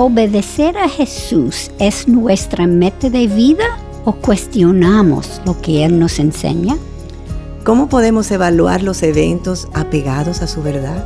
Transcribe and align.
¿Obedecer 0.00 0.78
a 0.78 0.88
Jesús 0.88 1.72
es 1.80 2.06
nuestra 2.06 2.68
meta 2.68 3.10
de 3.10 3.26
vida 3.26 3.64
o 4.04 4.12
cuestionamos 4.12 5.40
lo 5.44 5.60
que 5.60 5.84
Él 5.84 5.98
nos 5.98 6.20
enseña? 6.20 6.76
¿Cómo 7.64 7.88
podemos 7.88 8.30
evaluar 8.30 8.84
los 8.84 9.02
eventos 9.02 9.66
apegados 9.74 10.40
a 10.40 10.46
su 10.46 10.62
verdad? 10.62 11.04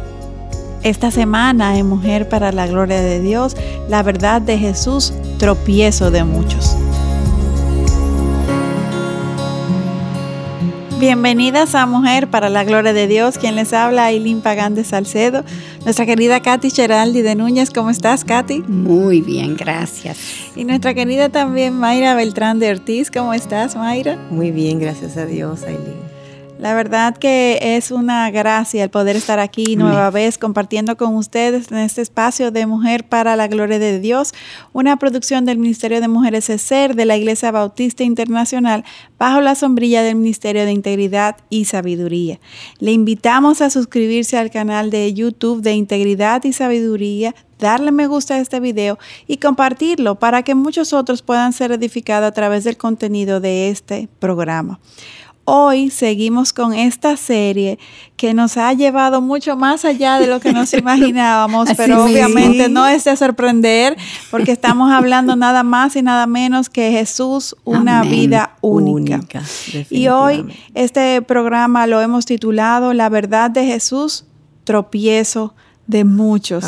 Esta 0.82 1.10
semana 1.10 1.78
en 1.78 1.88
Mujer 1.88 2.28
para 2.28 2.52
la 2.52 2.66
Gloria 2.66 3.00
de 3.00 3.20
Dios, 3.20 3.56
la 3.88 4.02
verdad 4.02 4.42
de 4.42 4.58
Jesús, 4.58 5.14
tropiezo 5.38 6.10
de 6.10 6.24
muchos. 6.24 6.76
Bienvenidas 11.02 11.74
a 11.74 11.84
Mujer 11.84 12.28
para 12.30 12.48
la 12.48 12.62
Gloria 12.62 12.92
de 12.92 13.08
Dios. 13.08 13.36
Quien 13.36 13.56
les 13.56 13.72
habla, 13.72 14.04
Aileen 14.04 14.40
Pagán 14.40 14.76
de 14.76 14.84
Salcedo. 14.84 15.42
Nuestra 15.84 16.06
querida 16.06 16.40
Katy 16.40 16.70
Cheraldi 16.70 17.22
de 17.22 17.34
Núñez. 17.34 17.70
¿Cómo 17.70 17.90
estás, 17.90 18.24
Katy? 18.24 18.60
Muy 18.60 19.20
bien, 19.20 19.56
gracias. 19.56 20.16
Y 20.54 20.64
nuestra 20.64 20.94
querida 20.94 21.28
también 21.28 21.74
Mayra 21.76 22.14
Beltrán 22.14 22.60
de 22.60 22.70
Ortiz. 22.70 23.10
¿Cómo 23.10 23.34
estás, 23.34 23.74
Mayra? 23.74 24.16
Muy 24.30 24.52
bien, 24.52 24.78
gracias 24.78 25.16
a 25.16 25.26
Dios, 25.26 25.64
Aileen. 25.64 26.11
La 26.62 26.74
verdad 26.74 27.16
que 27.16 27.58
es 27.60 27.90
una 27.90 28.30
gracia 28.30 28.84
el 28.84 28.88
poder 28.88 29.16
estar 29.16 29.40
aquí 29.40 29.74
nueva 29.74 30.12
vez 30.12 30.38
compartiendo 30.38 30.96
con 30.96 31.16
ustedes 31.16 31.72
en 31.72 31.78
este 31.78 32.02
espacio 32.02 32.52
de 32.52 32.66
Mujer 32.66 33.08
para 33.08 33.34
la 33.34 33.48
Gloria 33.48 33.80
de 33.80 33.98
Dios, 33.98 34.32
una 34.72 34.96
producción 34.96 35.44
del 35.44 35.58
Ministerio 35.58 36.00
de 36.00 36.06
Mujeres 36.06 36.48
ESER 36.48 36.94
de 36.94 37.04
la 37.04 37.16
Iglesia 37.16 37.50
Bautista 37.50 38.04
Internacional 38.04 38.84
bajo 39.18 39.40
la 39.40 39.56
sombrilla 39.56 40.04
del 40.04 40.14
Ministerio 40.14 40.64
de 40.64 40.70
Integridad 40.70 41.36
y 41.50 41.64
Sabiduría. 41.64 42.38
Le 42.78 42.92
invitamos 42.92 43.60
a 43.60 43.68
suscribirse 43.68 44.38
al 44.38 44.52
canal 44.52 44.92
de 44.92 45.12
YouTube 45.12 45.62
de 45.62 45.72
Integridad 45.72 46.44
y 46.44 46.52
Sabiduría 46.52 47.34
darle 47.58 47.90
me 47.90 48.06
gusta 48.06 48.34
a 48.34 48.38
este 48.38 48.60
video 48.60 49.00
y 49.26 49.38
compartirlo 49.38 50.16
para 50.16 50.44
que 50.44 50.54
muchos 50.54 50.92
otros 50.92 51.22
puedan 51.22 51.52
ser 51.52 51.72
edificados 51.72 52.28
a 52.28 52.32
través 52.32 52.62
del 52.62 52.76
contenido 52.76 53.40
de 53.40 53.70
este 53.70 54.08
programa. 54.20 54.78
Hoy 55.44 55.90
seguimos 55.90 56.52
con 56.52 56.72
esta 56.72 57.16
serie 57.16 57.78
que 58.16 58.32
nos 58.32 58.56
ha 58.56 58.72
llevado 58.74 59.20
mucho 59.20 59.56
más 59.56 59.84
allá 59.84 60.20
de 60.20 60.28
lo 60.28 60.38
que 60.38 60.52
nos 60.52 60.72
imaginábamos, 60.74 61.68
pero 61.76 62.04
obviamente 62.04 62.68
no 62.68 62.86
es 62.86 63.04
de 63.04 63.16
sorprender 63.16 63.96
porque 64.30 64.52
estamos 64.52 64.92
hablando 64.92 65.34
nada 65.34 65.64
más 65.64 65.96
y 65.96 66.02
nada 66.02 66.28
menos 66.28 66.70
que 66.70 66.92
Jesús, 66.92 67.56
una 67.64 68.02
vida 68.02 68.56
única. 68.60 69.20
y 69.90 70.06
hoy 70.08 70.46
este 70.74 71.20
programa 71.22 71.88
lo 71.88 72.00
hemos 72.00 72.24
titulado 72.24 72.92
La 72.92 73.08
verdad 73.08 73.50
de 73.50 73.66
Jesús, 73.66 74.24
tropiezo 74.62 75.54
de 75.88 76.04
muchos. 76.04 76.64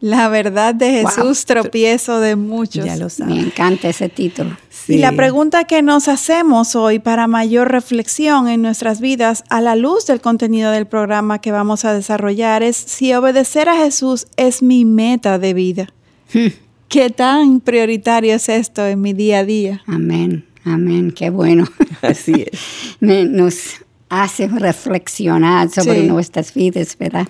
La 0.00 0.28
verdad 0.28 0.74
de 0.74 1.04
Jesús, 1.04 1.44
tropiezo 1.44 2.20
de 2.20 2.34
muchos. 2.34 2.84
Ya 2.84 2.96
lo 2.96 3.08
Me 3.26 3.38
encanta 3.38 3.88
ese 3.88 4.08
título. 4.08 4.56
Y 4.88 4.96
la 4.96 5.12
pregunta 5.12 5.64
que 5.64 5.82
nos 5.82 6.08
hacemos 6.08 6.74
hoy 6.74 6.98
para 6.98 7.26
mayor 7.26 7.70
reflexión 7.70 8.48
en 8.48 8.62
nuestras 8.62 9.00
vidas 9.00 9.44
a 9.50 9.60
la 9.60 9.76
luz 9.76 10.06
del 10.06 10.20
contenido 10.20 10.70
del 10.70 10.86
programa 10.86 11.40
que 11.40 11.52
vamos 11.52 11.84
a 11.84 11.92
desarrollar 11.92 12.62
es 12.62 12.76
si 12.76 13.12
obedecer 13.12 13.68
a 13.68 13.76
Jesús 13.76 14.26
es 14.36 14.62
mi 14.62 14.84
meta 14.84 15.38
de 15.38 15.54
vida. 15.54 15.88
Hmm. 16.32 16.48
¿Qué 16.88 17.10
tan 17.10 17.60
prioritario 17.60 18.34
es 18.34 18.48
esto 18.48 18.84
en 18.86 19.00
mi 19.00 19.12
día 19.12 19.40
a 19.40 19.44
día? 19.44 19.82
Amén, 19.86 20.44
amén, 20.64 21.12
qué 21.12 21.30
bueno. 21.30 21.68
Así 22.02 22.46
es. 22.50 22.60
nos 23.00 23.80
hace 24.10 24.48
reflexionar 24.48 25.70
sobre 25.70 26.02
nuestras 26.02 26.52
vidas, 26.52 26.98
¿verdad? 26.98 27.28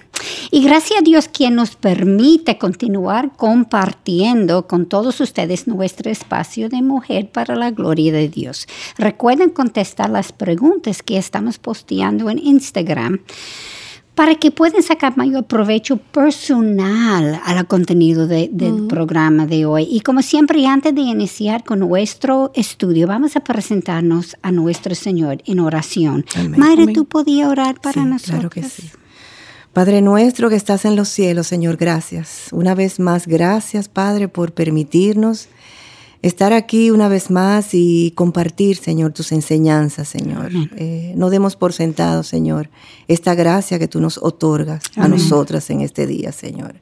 Y 0.51 0.65
gracias 0.65 1.01
a 1.01 1.03
Dios 1.03 1.29
quien 1.29 1.55
nos 1.55 1.77
permite 1.77 2.59
continuar 2.59 3.37
compartiendo 3.37 4.67
con 4.67 4.87
todos 4.87 5.21
ustedes 5.21 5.69
nuestro 5.69 6.11
espacio 6.11 6.69
de 6.69 6.83
mujer 6.83 7.31
para 7.31 7.55
la 7.55 7.71
gloria 7.71 8.13
de 8.13 8.29
Dios. 8.29 8.67
Recuerden 8.97 9.51
contestar 9.51 10.11
las 10.11 10.33
preguntas 10.33 11.03
que 11.03 11.19
estamos 11.19 11.59
posteando 11.59 12.31
en 12.31 12.39
Instagram 12.39 13.21
para 14.21 14.35
que 14.35 14.51
puedan 14.51 14.83
sacar 14.83 15.17
mayor 15.17 15.45
provecho 15.45 15.97
personal 15.97 17.41
al 17.43 17.67
contenido 17.67 18.27
del 18.27 18.87
programa 18.87 19.47
de 19.47 19.65
hoy. 19.65 19.89
Y 19.91 20.01
como 20.01 20.21
siempre, 20.21 20.67
antes 20.67 20.95
de 20.95 21.01
iniciar 21.01 21.65
con 21.65 21.79
nuestro 21.79 22.51
estudio, 22.55 23.07
vamos 23.07 23.37
a 23.37 23.41
presentarnos 23.41 24.37
a 24.43 24.53
nuestro 24.53 24.95
Señor 24.95 25.39
en 25.47 25.59
oración. 25.61 26.27
Madre, 26.55 26.93
¿tú 26.93 27.07
podías 27.07 27.49
orar 27.49 27.81
para 27.81 28.05
nosotros? 28.05 28.41
Claro 28.41 28.51
que 28.51 28.63
sí. 28.65 28.91
Padre 29.73 30.03
nuestro 30.03 30.51
que 30.51 30.57
estás 30.57 30.85
en 30.85 30.97
los 30.97 31.09
cielos, 31.09 31.47
Señor, 31.47 31.79
gracias. 31.79 32.49
Una 32.53 32.75
vez 32.75 33.01
más, 33.01 33.27
gracias, 33.27 33.89
Padre, 33.89 34.29
por 34.29 34.53
permitirnos 34.53 35.49
estar 36.23 36.53
aquí 36.53 36.91
una 36.91 37.09
vez 37.09 37.31
más 37.31 37.71
y 37.73 38.13
compartir, 38.15 38.77
Señor, 38.77 39.13
tus 39.13 39.33
enseñanzas, 39.33 40.09
Señor. 40.09 40.51
Eh, 40.77 41.15
no 41.17 41.31
demos 41.31 41.57
por 41.57 41.73
sentado, 41.73 42.23
Señor, 42.23 42.69
esta 43.09 43.35
gracia 43.35 43.79
que 43.79 43.89
tú 43.89 44.01
nos 44.01 44.19
otorgas 44.19 44.83
a 44.97 45.09
nosotras 45.09 45.71
en 45.71 45.81
este 45.81 46.07
día, 46.07 46.33
Señor. 46.33 46.75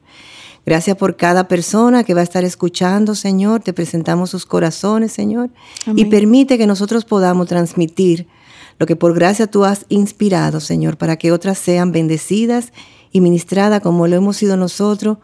Gracias 0.65 0.97
por 0.97 1.15
cada 1.15 1.47
persona 1.47 2.03
que 2.03 2.13
va 2.13 2.19
a 2.21 2.23
estar 2.23 2.43
escuchando, 2.43 3.15
Señor. 3.15 3.61
Te 3.61 3.73
presentamos 3.73 4.29
sus 4.29 4.45
corazones, 4.45 5.11
Señor. 5.11 5.49
Y 5.95 6.05
permite 6.05 6.57
que 6.57 6.67
nosotros 6.67 7.05
podamos 7.05 7.47
transmitir 7.47 8.27
lo 8.77 8.85
que 8.85 8.95
por 8.95 9.13
gracia 9.13 9.47
tú 9.47 9.65
has 9.65 9.85
inspirado, 9.89 10.59
Señor, 10.59 10.97
para 10.97 11.17
que 11.17 11.31
otras 11.31 11.57
sean 11.57 11.91
bendecidas 11.91 12.71
y 13.11 13.21
ministradas 13.21 13.81
como 13.81 14.07
lo 14.07 14.15
hemos 14.15 14.37
sido 14.37 14.57
nosotros 14.57 15.17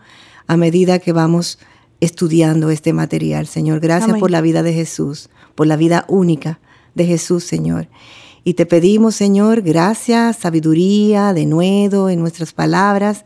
a 0.47 0.57
medida 0.57 0.99
que 0.99 1.11
vamos 1.11 1.59
estudiando 1.99 2.69
este 2.69 2.93
material, 2.93 3.47
Señor. 3.47 3.79
Gracias 3.79 4.17
por 4.19 4.31
la 4.31 4.41
vida 4.41 4.63
de 4.63 4.73
Jesús, 4.73 5.29
por 5.55 5.67
la 5.67 5.77
vida 5.77 6.05
única 6.07 6.59
de 6.93 7.05
Jesús, 7.05 7.43
Señor. 7.43 7.87
Y 8.43 8.53
te 8.53 8.65
pedimos, 8.65 9.15
Señor, 9.15 9.61
gracias, 9.61 10.37
sabiduría, 10.37 11.33
de 11.33 11.45
nuevo 11.45 12.09
en 12.09 12.19
nuestras 12.19 12.53
palabras, 12.53 13.25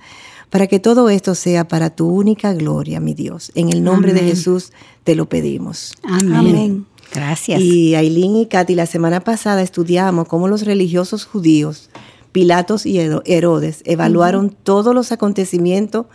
para 0.49 0.67
que 0.67 0.79
todo 0.79 1.09
esto 1.09 1.35
sea 1.35 1.67
para 1.67 1.89
tu 1.89 2.07
única 2.07 2.53
gloria, 2.53 2.99
mi 2.99 3.13
Dios. 3.13 3.51
En 3.53 3.69
el 3.69 3.83
nombre 3.83 4.13
de 4.13 4.21
Jesús 4.21 4.71
te 5.03 5.15
lo 5.15 5.27
pedimos. 5.27 5.93
Amén. 6.03 6.85
Gracias. 7.13 7.59
Y 7.59 7.95
Aileen 7.95 8.35
y 8.37 8.45
Katy, 8.45 8.75
la 8.75 8.85
semana 8.85 9.19
pasada 9.19 9.61
estudiamos 9.61 10.27
cómo 10.27 10.47
los 10.47 10.63
religiosos 10.63 11.25
judíos, 11.25 11.89
Pilatos 12.31 12.85
y 12.85 12.99
Herodes, 12.99 13.81
evaluaron 13.85 14.55
todos 14.63 14.93
los 14.95 15.11
acontecimientos 15.11 16.05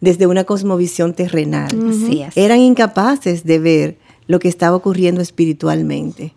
desde 0.00 0.26
una 0.26 0.44
cosmovisión 0.44 1.14
terrenal. 1.14 1.68
Eran 2.34 2.60
incapaces 2.60 3.44
de 3.44 3.58
ver 3.58 3.98
lo 4.26 4.38
que 4.38 4.48
estaba 4.48 4.76
ocurriendo 4.76 5.20
espiritualmente. 5.20 6.34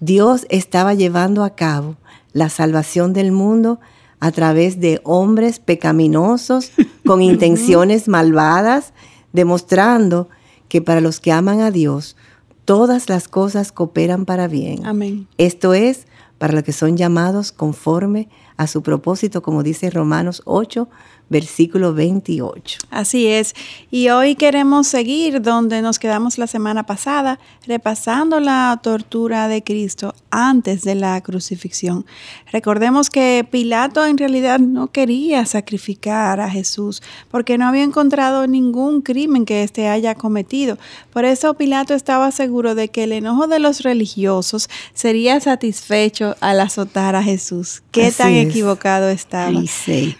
Dios 0.00 0.46
estaba 0.48 0.94
llevando 0.94 1.44
a 1.44 1.50
cabo 1.54 1.96
la 2.32 2.48
salvación 2.48 3.12
del 3.12 3.32
mundo 3.32 3.80
a 4.20 4.30
través 4.30 4.80
de 4.80 5.00
hombres 5.04 5.58
pecaminosos 5.58 6.72
con 7.06 7.22
intenciones 7.22 8.08
malvadas, 8.08 8.92
demostrando 9.32 10.28
que 10.68 10.82
para 10.82 11.00
los 11.00 11.20
que 11.20 11.32
aman 11.32 11.60
a 11.60 11.70
Dios, 11.70 12.16
todas 12.64 13.08
las 13.08 13.26
cosas 13.28 13.72
cooperan 13.72 14.24
para 14.24 14.46
bien. 14.46 14.86
Amén. 14.86 15.26
Esto 15.38 15.74
es 15.74 16.06
para 16.38 16.54
los 16.54 16.62
que 16.62 16.72
son 16.72 16.96
llamados 16.96 17.52
conforme 17.52 18.28
a 18.56 18.66
su 18.66 18.82
propósito, 18.82 19.42
como 19.42 19.62
dice 19.62 19.90
Romanos 19.90 20.42
8, 20.44 20.88
versículo 21.30 21.94
28. 21.94 22.80
Así 22.90 23.28
es. 23.28 23.54
Y 23.90 24.08
hoy 24.10 24.34
queremos 24.34 24.88
seguir 24.88 25.40
donde 25.40 25.80
nos 25.80 25.98
quedamos 25.98 26.38
la 26.38 26.48
semana 26.48 26.84
pasada, 26.84 27.38
repasando 27.66 28.40
la 28.40 28.78
tortura 28.82 29.46
de 29.46 29.62
Cristo 29.62 30.14
antes 30.30 30.82
de 30.82 30.96
la 30.96 31.20
crucifixión. 31.20 32.04
Recordemos 32.52 33.10
que 33.10 33.46
Pilato 33.48 34.04
en 34.04 34.18
realidad 34.18 34.58
no 34.58 34.88
quería 34.88 35.46
sacrificar 35.46 36.40
a 36.40 36.50
Jesús 36.50 37.00
porque 37.30 37.58
no 37.58 37.66
había 37.66 37.84
encontrado 37.84 38.48
ningún 38.48 39.00
crimen 39.00 39.44
que 39.44 39.62
éste 39.62 39.88
haya 39.88 40.16
cometido. 40.16 40.78
Por 41.12 41.24
eso 41.24 41.54
Pilato 41.54 41.94
estaba 41.94 42.32
seguro 42.32 42.74
de 42.74 42.88
que 42.88 43.04
el 43.04 43.12
enojo 43.12 43.46
de 43.46 43.60
los 43.60 43.82
religiosos 43.82 44.68
sería 44.94 45.38
satisfecho 45.38 46.34
al 46.40 46.58
azotar 46.58 47.14
a 47.14 47.22
Jesús. 47.22 47.82
Qué 47.92 48.10
tan 48.10 48.32
equivocado 48.32 49.08
estaba. 49.08 49.60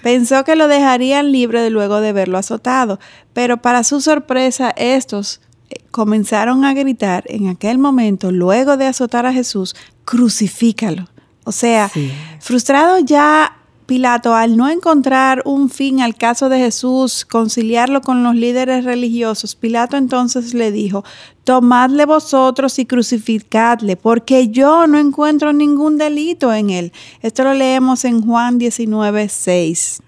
Pensó 0.02 0.44
que 0.44 0.54
lo 0.54 0.68
dejaría 0.68 0.99
libre 1.00 1.60
de 1.60 1.70
luego 1.70 2.00
de 2.00 2.12
verlo 2.12 2.38
azotado, 2.38 2.98
pero 3.32 3.62
para 3.62 3.84
su 3.84 4.00
sorpresa 4.00 4.70
estos 4.76 5.40
eh, 5.70 5.76
comenzaron 5.90 6.64
a 6.64 6.74
gritar 6.74 7.24
en 7.26 7.48
aquel 7.48 7.78
momento, 7.78 8.30
luego 8.30 8.76
de 8.76 8.86
azotar 8.86 9.26
a 9.26 9.32
Jesús, 9.32 9.74
crucifícalo. 10.04 11.08
O 11.44 11.52
sea, 11.52 11.90
frustrado 12.38 12.98
ya 12.98 13.56
Pilato, 13.90 14.36
al 14.36 14.56
no 14.56 14.68
encontrar 14.68 15.42
un 15.44 15.68
fin 15.68 16.00
al 16.00 16.14
caso 16.14 16.48
de 16.48 16.58
Jesús, 16.58 17.24
conciliarlo 17.24 18.02
con 18.02 18.22
los 18.22 18.36
líderes 18.36 18.84
religiosos, 18.84 19.56
Pilato 19.56 19.96
entonces 19.96 20.54
le 20.54 20.70
dijo, 20.70 21.02
tomadle 21.42 22.06
vosotros 22.06 22.78
y 22.78 22.86
crucificadle, 22.86 23.96
porque 23.96 24.46
yo 24.46 24.86
no 24.86 24.96
encuentro 24.96 25.52
ningún 25.52 25.98
delito 25.98 26.54
en 26.54 26.70
él. 26.70 26.92
Esto 27.20 27.42
lo 27.42 27.52
leemos 27.52 28.04
en 28.04 28.22
Juan 28.22 28.58
19, 28.58 29.28
6. 29.28 30.02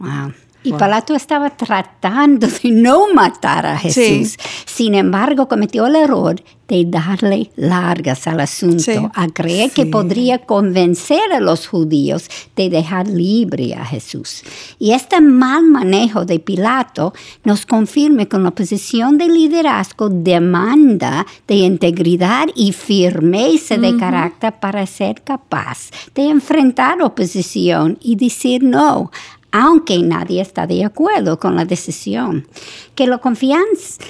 Y 0.65 0.73
Pilato 0.73 1.15
estaba 1.15 1.51
tratando 1.51 2.47
de 2.47 2.71
no 2.71 3.13
matar 3.13 3.67
a 3.67 3.79
Jesús. 3.79 4.37
Sin 4.65 4.95
embargo, 4.95 5.49
cometió 5.49 5.87
el 5.87 5.97
error 5.97 6.43
de 6.69 6.87
darle 6.87 7.51
largas 7.57 8.27
al 8.27 8.41
asunto, 8.41 9.11
a 9.15 9.29
creer 9.29 9.73
que 9.73 9.85
podría 9.85 10.39
convencer 10.39 11.33
a 11.33 11.41
los 11.41 11.67
judíos 11.67 12.31
de 12.57 12.71
dejar 12.71 13.09
libre 13.09 13.75
a 13.75 13.85
Jesús. 13.85 14.43
Y 14.79 14.93
este 14.93 15.21
mal 15.21 15.65
manejo 15.65 16.25
de 16.25 16.39
Pilato 16.39 17.13
nos 17.45 17.67
confirma 17.67 18.25
que 18.25 18.39
la 18.39 18.53
posición 18.53 19.19
de 19.19 19.29
liderazgo 19.29 20.09
demanda 20.09 21.27
de 21.47 21.57
integridad 21.57 22.47
y 22.55 22.73
firmeza 22.73 23.77
de 23.77 23.97
carácter 23.99 24.55
para 24.59 24.87
ser 24.87 25.23
capaz 25.23 25.91
de 26.15 26.31
enfrentar 26.31 27.03
oposición 27.03 27.99
y 28.01 28.17
decir 28.17 28.63
no 28.63 29.11
aunque 29.53 30.03
nadie 30.03 30.41
está 30.41 30.67
de 30.67 30.85
acuerdo 30.85 31.39
con 31.39 31.55
la 31.55 31.65
decisión. 31.65 32.49
Que 32.95 33.07
la 33.07 33.19
confianza, 33.19 34.03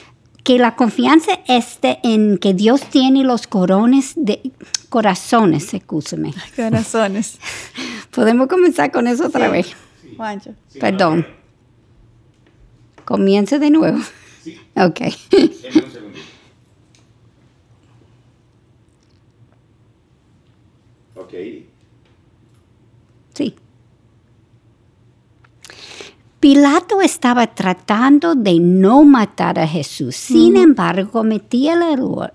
que 0.45 0.59
la 0.59 0.77
confianza 0.77 1.41
esté 1.47 1.99
en 2.03 2.39
que 2.39 2.55
Dios 2.55 2.83
tiene 2.83 3.25
los 3.25 3.47
corones 3.47 4.15
de 4.17 4.53
corazones, 4.89 5.75
escúchame. 5.75 6.33
Corazones. 6.57 7.39
Podemos 8.11 8.47
comenzar 8.47 8.91
con 8.91 9.07
eso 9.07 9.27
otra 9.27 9.49
vez. 9.49 9.75
Juancho. 10.17 10.55
Perdón. 10.79 11.27
Comience 13.05 13.59
de 13.59 13.71
nuevo. 13.71 13.99
Sí. 14.43 14.59
Ok. 14.75 15.01
ok. 21.15 21.35
Pilato 26.53 27.01
estaba 27.01 27.47
tratando 27.47 28.35
de 28.35 28.61
no 28.61 29.05
matar 29.05 29.59
a 29.59 29.67
Jesús. 29.67 30.17
Sin 30.17 30.59
embargo, 30.59 31.11
cometía 31.11 31.73
el 31.73 31.83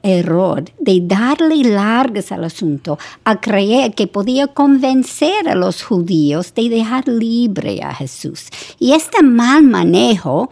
error, 0.02 0.66
de 0.80 1.02
darle 1.04 1.58
largas 1.58 2.32
al 2.32 2.46
asunto, 2.46 2.98
a 3.24 3.40
creer 3.40 3.94
que 3.94 4.08
podía 4.08 4.48
convencer 4.48 5.48
a 5.48 5.54
los 5.54 5.84
judíos 5.84 6.52
de 6.56 6.68
dejar 6.68 7.08
libre 7.08 7.84
a 7.84 7.94
Jesús. 7.94 8.48
Y 8.80 8.94
este 8.94 9.22
mal 9.22 9.62
manejo 9.62 10.50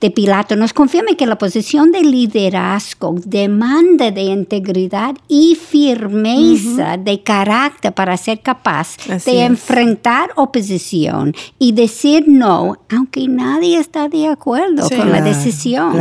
de 0.00 0.10
Pilato 0.10 0.56
nos 0.56 0.72
confirma 0.72 1.14
que 1.16 1.26
la 1.26 1.38
posición 1.38 1.92
de 1.92 2.02
liderazgo 2.02 3.14
demanda 3.24 4.10
de 4.10 4.22
integridad 4.22 5.14
y 5.28 5.54
firmeza 5.54 6.96
de 6.96 7.22
carácter 7.22 7.92
para 7.94 8.16
ser 8.16 8.40
capaz 8.40 8.96
de 9.24 9.44
enfrentar 9.44 10.30
oposición 10.34 11.32
y 11.60 11.70
decir 11.70 12.24
no 12.26 12.76
aunque 13.04 13.28
nadie 13.28 13.78
está 13.78 14.08
de 14.08 14.28
acuerdo 14.28 14.88
con 14.88 15.12
la 15.12 15.20
decisión. 15.20 15.94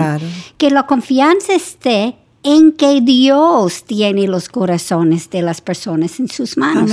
Que 0.57 0.69
la 0.69 0.87
confianza 0.87 1.53
esté 1.53 2.15
en 2.43 2.71
que 2.71 3.01
Dios 3.01 3.83
tiene 3.83 4.27
los 4.27 4.47
corazones 4.47 5.29
de 5.29 5.41
las 5.41 5.59
personas 5.59 6.19
en 6.19 6.29
sus 6.29 6.57
manos. 6.57 6.91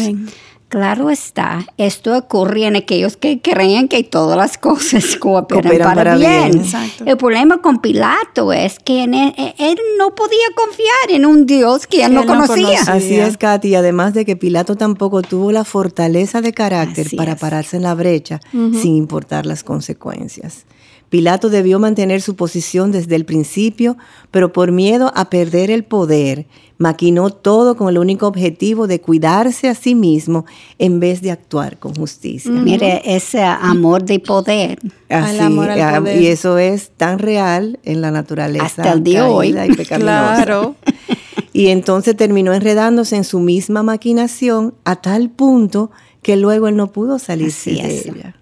Claro 0.70 1.11
está, 1.11 1.67
esto 1.78 2.17
ocurre 2.17 2.64
en 2.64 2.76
aquellos 2.76 3.17
que 3.17 3.40
creen 3.43 3.88
que 3.88 4.05
todas 4.05 4.37
las 4.37 4.56
cosas 4.56 5.17
cooperan, 5.20 5.78
para, 5.78 6.14
bien. 6.14 6.62
El 7.05 7.17
problema 7.17 7.58
con 7.58 7.81
Pilato 7.81 8.52
es 8.52 8.78
que 8.78 9.02
e, 9.02 9.55
él, 9.58 9.76
no 9.99 10.14
podía 10.14 10.46
confiar 10.55 11.11
en 11.11 11.26
un 11.26 11.44
Dios 11.44 11.88
que 11.88 12.05
él, 12.05 12.14
no, 12.14 12.25
conocía. 12.25 12.82
Así 12.87 13.19
es, 13.19 13.37
Katy. 13.37 13.75
Además 13.75 14.14
de 14.14 14.25
que 14.25 14.37
Pilato 14.37 14.76
tampoco 14.76 15.22
tuvo 15.22 15.50
la 15.50 15.64
fortaleza 15.64 16.40
de 16.40 16.52
carácter 16.52 17.08
para 17.17 17.34
pararse 17.34 17.76
en 17.76 17.82
la 17.82 17.96
brecha 17.96 18.38
sin 18.52 18.94
importar 18.94 19.46
las 19.46 19.64
consecuencias. 19.64 20.67
Pilato 21.08 21.50
debió 21.50 21.81
mantener 21.81 22.22
su 22.22 22.37
posición 22.37 22.93
desde 22.93 23.17
el 23.17 23.25
principio, 23.25 23.96
pero 24.31 24.52
por 24.52 24.70
miedo 24.70 25.11
a 25.17 25.28
perder 25.28 25.72
el 25.72 25.82
poder, 25.82 26.46
maquinó 26.81 27.29
todo 27.29 27.77
con 27.77 27.91
el 27.91 27.99
único 27.99 28.27
objetivo 28.27 28.87
de 28.87 29.03
cuidarse 29.03 29.69
a 29.69 29.75
sí 29.75 29.94
mismo 29.94 30.47
en 30.79 30.99
vez 30.99 31.21
de 31.21 31.31
actuar 31.31 31.79
con 31.79 31.94
justicia. 31.94 32.50
Mire, 32.50 33.03
ese 33.05 33.43
amor 33.43 34.03
de 34.03 34.19
poder. 34.19 34.79
Así, 35.11 35.38
amor 35.41 35.69
al 35.69 35.81
ah, 35.82 35.99
poder. 36.00 36.23
Y 36.23 36.29
eso 36.29 36.56
es 36.56 36.91
tan 36.97 37.19
real 37.19 37.79
en 37.82 38.00
la 38.00 38.11
naturaleza. 38.11 38.65
Hasta 38.65 38.93
el 38.93 39.05
día 39.05 39.25
de 39.25 39.31
hoy. 39.31 39.55
Y 39.69 39.77
claro. 39.85 40.75
Y 41.53 41.69
entonces 41.69 42.17
terminó 42.17 42.55
enredándose 42.55 43.17
en 43.17 43.25
su 43.25 43.41
misma 43.41 43.82
maquinación 43.82 44.73
a 44.85 44.97
tal 44.97 45.31
punto 45.31 45.91
que 46.23 46.37
luego 46.37 46.69
él 46.69 46.77
no 46.77 46.93
pudo 46.93 47.19
salirse 47.19 47.73
de 47.73 47.99
ella. 47.99 48.37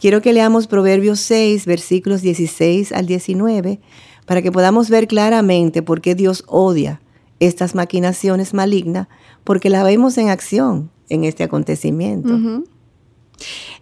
Quiero 0.00 0.22
que 0.22 0.32
leamos 0.32 0.66
Proverbios 0.66 1.20
6, 1.20 1.66
versículos 1.66 2.22
16 2.22 2.92
al 2.92 3.06
19, 3.06 3.78
para 4.24 4.40
que 4.40 4.50
podamos 4.50 4.88
ver 4.88 5.06
claramente 5.06 5.82
por 5.82 6.00
qué 6.00 6.14
Dios 6.14 6.42
odia 6.48 7.00
estas 7.40 7.74
maquinaciones 7.74 8.54
malignas, 8.54 9.08
porque 9.44 9.70
las 9.70 9.84
vemos 9.84 10.16
en 10.18 10.28
acción 10.28 10.90
en 11.08 11.24
este 11.24 11.42
acontecimiento. 11.42 12.38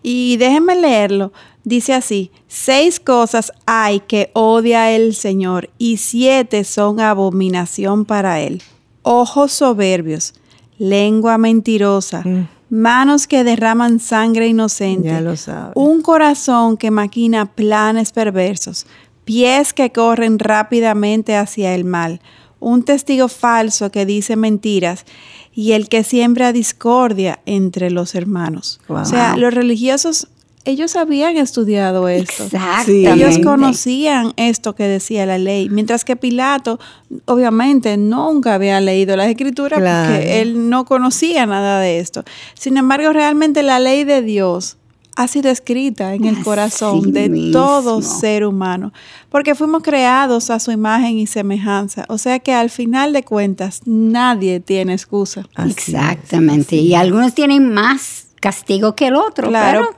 Y 0.02 0.36
déjenme 0.38 0.76
leerlo. 0.76 1.32
Dice 1.64 1.92
así, 1.92 2.30
seis 2.46 2.98
cosas 2.98 3.52
hay 3.66 4.00
que 4.00 4.30
odia 4.32 4.92
el 4.92 5.14
Señor 5.14 5.68
y 5.76 5.98
siete 5.98 6.64
son 6.64 7.00
abominación 7.00 8.06
para 8.06 8.40
él. 8.40 8.62
Ojos 9.02 9.52
soberbios, 9.52 10.34
lengua 10.78 11.36
mentirosa. 11.36 12.22
Mm 12.24 12.48
manos 12.70 13.26
que 13.26 13.44
derraman 13.44 13.98
sangre 13.98 14.48
inocente, 14.48 15.10
un 15.74 16.02
corazón 16.02 16.76
que 16.76 16.90
maquina 16.90 17.46
planes 17.46 18.12
perversos, 18.12 18.86
pies 19.24 19.72
que 19.72 19.90
corren 19.90 20.38
rápidamente 20.38 21.36
hacia 21.36 21.74
el 21.74 21.84
mal, 21.84 22.20
un 22.60 22.82
testigo 22.82 23.28
falso 23.28 23.90
que 23.90 24.06
dice 24.06 24.36
mentiras 24.36 25.04
y 25.54 25.72
el 25.72 25.88
que 25.88 26.04
siembra 26.04 26.52
discordia 26.52 27.40
entre 27.46 27.90
los 27.90 28.14
hermanos. 28.14 28.80
O 28.88 29.04
sea, 29.04 29.36
los 29.36 29.52
religiosos 29.52 30.28
ellos 30.64 30.96
habían 30.96 31.36
estudiado 31.36 32.08
esto. 32.08 32.46
Ellos 32.86 33.38
conocían 33.38 34.32
esto 34.36 34.74
que 34.74 34.84
decía 34.84 35.24
la 35.24 35.38
ley, 35.38 35.68
mientras 35.70 36.04
que 36.04 36.16
Pilato 36.16 36.78
obviamente 37.24 37.96
nunca 37.96 38.54
había 38.54 38.80
leído 38.80 39.16
las 39.16 39.28
escrituras 39.28 39.78
porque 39.78 40.40
él 40.40 40.68
no 40.68 40.84
conocía 40.84 41.46
nada 41.46 41.80
de 41.80 42.00
esto. 42.00 42.22
Sin 42.54 42.76
embargo, 42.76 43.12
realmente 43.12 43.62
la 43.62 43.80
ley 43.80 44.04
de 44.04 44.20
Dios 44.22 44.77
ha 45.18 45.26
sido 45.26 45.50
escrita 45.50 46.14
en 46.14 46.26
el 46.26 46.44
corazón 46.44 47.12
de 47.12 47.50
todo 47.50 48.02
ser 48.02 48.46
humano, 48.46 48.92
porque 49.30 49.56
fuimos 49.56 49.82
creados 49.82 50.48
a 50.48 50.60
su 50.60 50.70
imagen 50.70 51.18
y 51.18 51.26
semejanza. 51.26 52.04
O 52.08 52.18
sea 52.18 52.38
que 52.38 52.54
al 52.54 52.70
final 52.70 53.12
de 53.12 53.24
cuentas 53.24 53.80
nadie 53.84 54.60
tiene 54.60 54.92
excusa. 54.92 55.48
Exactamente. 55.66 56.76
y 56.76 56.94
algunos 56.94 57.34
tienen 57.34 57.74
más 57.74 58.26
castigo 58.40 58.94
que 58.94 59.08
el 59.08 59.16
otro. 59.16 59.48
Claro. 59.48 59.90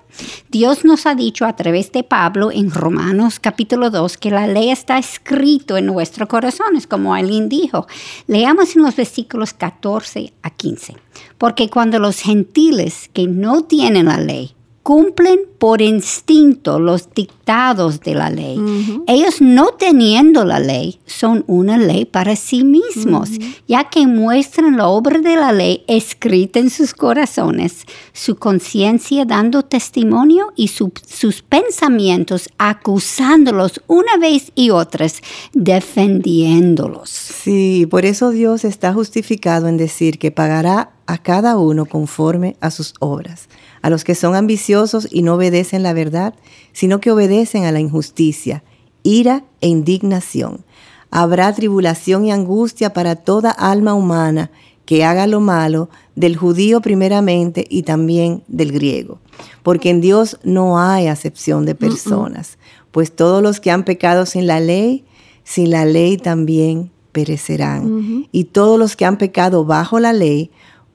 Dios 0.49 0.87
nos 0.87 1.04
ha 1.04 1.14
dicho 1.14 1.44
a 1.44 1.54
través 1.54 1.92
de 1.92 2.02
Pablo 2.02 2.50
en 2.50 2.71
Romanos 2.71 3.40
capítulo 3.40 3.90
2 3.90 4.16
que 4.16 4.30
la 4.30 4.47
ley 4.47 4.71
está 4.71 4.97
escrito 4.97 5.76
en 5.76 5.85
nuestros 5.85 6.30
corazones, 6.30 6.87
como 6.87 7.14
alguien 7.14 7.50
dijo. 7.50 7.87
Leamos 8.26 8.75
en 8.75 8.83
los 8.85 8.97
versículos 8.97 9.52
14 9.52 10.33
a 10.42 10.49
15. 10.49 10.97
Porque 11.37 11.68
cuando 11.68 11.99
los 11.99 12.21
gentiles 12.21 13.11
que 13.12 13.26
no 13.26 13.64
tienen 13.64 14.06
la 14.06 14.16
ley 14.16 14.54
cumplen 14.82 15.40
por 15.58 15.82
instinto 15.82 16.80
los 16.80 17.12
dictados 17.14 18.00
de 18.00 18.14
la 18.14 18.30
ley. 18.30 18.58
Ellos 19.06 19.42
no 19.42 19.68
teniendo 19.78 20.44
la 20.44 20.58
ley 20.58 21.00
son 21.04 21.44
una 21.46 21.76
ley 21.76 22.06
para 22.06 22.34
sí 22.34 22.64
mismos, 22.64 23.30
ya 23.68 23.84
que 23.90 24.06
muestran 24.06 24.78
la 24.78 24.88
obra 24.88 25.18
de 25.20 25.37
la 25.37 25.52
ley 25.52 25.84
escrita 25.87 26.60
en 26.60 26.70
sus 26.70 26.94
corazones, 26.94 27.84
su 28.14 28.37
conciencia 28.37 29.26
dando 29.26 29.62
testimonio 29.62 30.52
y 30.56 30.68
sus 30.68 31.42
pensamientos 31.42 32.49
acusándolos 32.56 33.82
una 33.87 34.16
vez 34.16 34.50
y 34.54 34.70
otras, 34.70 35.20
defendiéndolos. 35.52 37.10
Sí, 37.10 37.87
por 37.90 38.06
eso 38.06 38.30
Dios 38.30 38.64
está 38.64 38.94
justificado 38.94 39.68
en 39.68 39.76
decir 39.76 40.18
que 40.18 40.30
pagará 40.30 40.92
a 41.06 41.18
cada 41.18 41.58
uno 41.58 41.84
conforme 41.84 42.56
a 42.60 42.70
sus 42.70 42.94
obras 43.00 43.49
a 43.82 43.90
los 43.90 44.04
que 44.04 44.14
son 44.14 44.34
ambiciosos 44.34 45.08
y 45.10 45.22
no 45.22 45.34
obedecen 45.34 45.82
la 45.82 45.92
verdad, 45.92 46.34
sino 46.72 47.00
que 47.00 47.10
obedecen 47.10 47.64
a 47.64 47.72
la 47.72 47.80
injusticia, 47.80 48.62
ira 49.02 49.44
e 49.60 49.68
indignación. 49.68 50.64
Habrá 51.10 51.52
tribulación 51.52 52.25
y 52.25 52.32
angustia 52.32 52.92
para 52.92 53.16
toda 53.16 53.50
alma 53.50 53.94
humana 53.94 54.50
que 54.84 55.04
haga 55.04 55.26
lo 55.26 55.40
malo, 55.40 55.88
del 56.16 56.37
judío 56.37 56.80
primeramente 56.80 57.64
y 57.70 57.84
también 57.84 58.42
del 58.49 58.72
griego. 58.72 59.20
Porque 59.62 59.88
en 59.88 60.00
Dios 60.00 60.38
no 60.42 60.80
hay 60.80 61.06
acepción 61.06 61.64
de 61.64 61.76
personas, 61.76 62.58
pues 62.90 63.14
todos 63.14 63.42
los 63.42 63.60
que 63.60 63.70
han 63.70 63.84
pecado 63.84 64.26
sin 64.26 64.46
la 64.49 64.58
ley, 64.58 65.04
sin 65.44 65.70
la 65.70 65.84
ley 65.84 66.16
también 66.16 66.90
perecerán. 67.12 68.26
Y 68.32 68.44
todos 68.44 68.78
los 68.78 68.96
que 68.96 69.04
han 69.04 69.16
pecado 69.16 69.64
bajo 69.64 70.00
la 70.00 70.12
ley, 70.12 70.50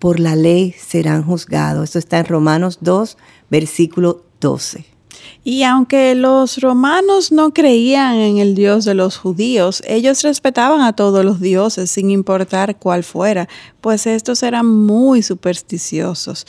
por 0.05 0.19
la 0.19 0.35
ley 0.35 0.71
serán 0.73 1.23
juzgados. 1.23 1.85
Esto 1.85 1.97
está 1.97 2.19
en 2.19 2.25
Romanos 2.25 2.77
2, 2.81 3.17
versículo 3.49 4.23
12. 4.39 4.85
Y 5.43 5.63
aunque 5.63 6.13
los 6.13 6.61
romanos 6.61 7.31
no 7.31 7.55
creían 7.55 8.13
en 8.13 8.37
el 8.37 8.53
Dios 8.53 8.85
de 8.85 8.93
los 8.93 9.17
judíos, 9.17 9.81
ellos 9.87 10.21
respetaban 10.21 10.81
a 10.81 10.93
todos 10.93 11.25
los 11.25 11.39
dioses 11.39 11.89
sin 11.89 12.11
importar 12.11 12.77
cuál 12.77 13.03
fuera, 13.03 13.49
pues 13.81 14.05
estos 14.05 14.43
eran 14.43 14.67
muy 14.67 15.23
supersticiosos. 15.23 16.45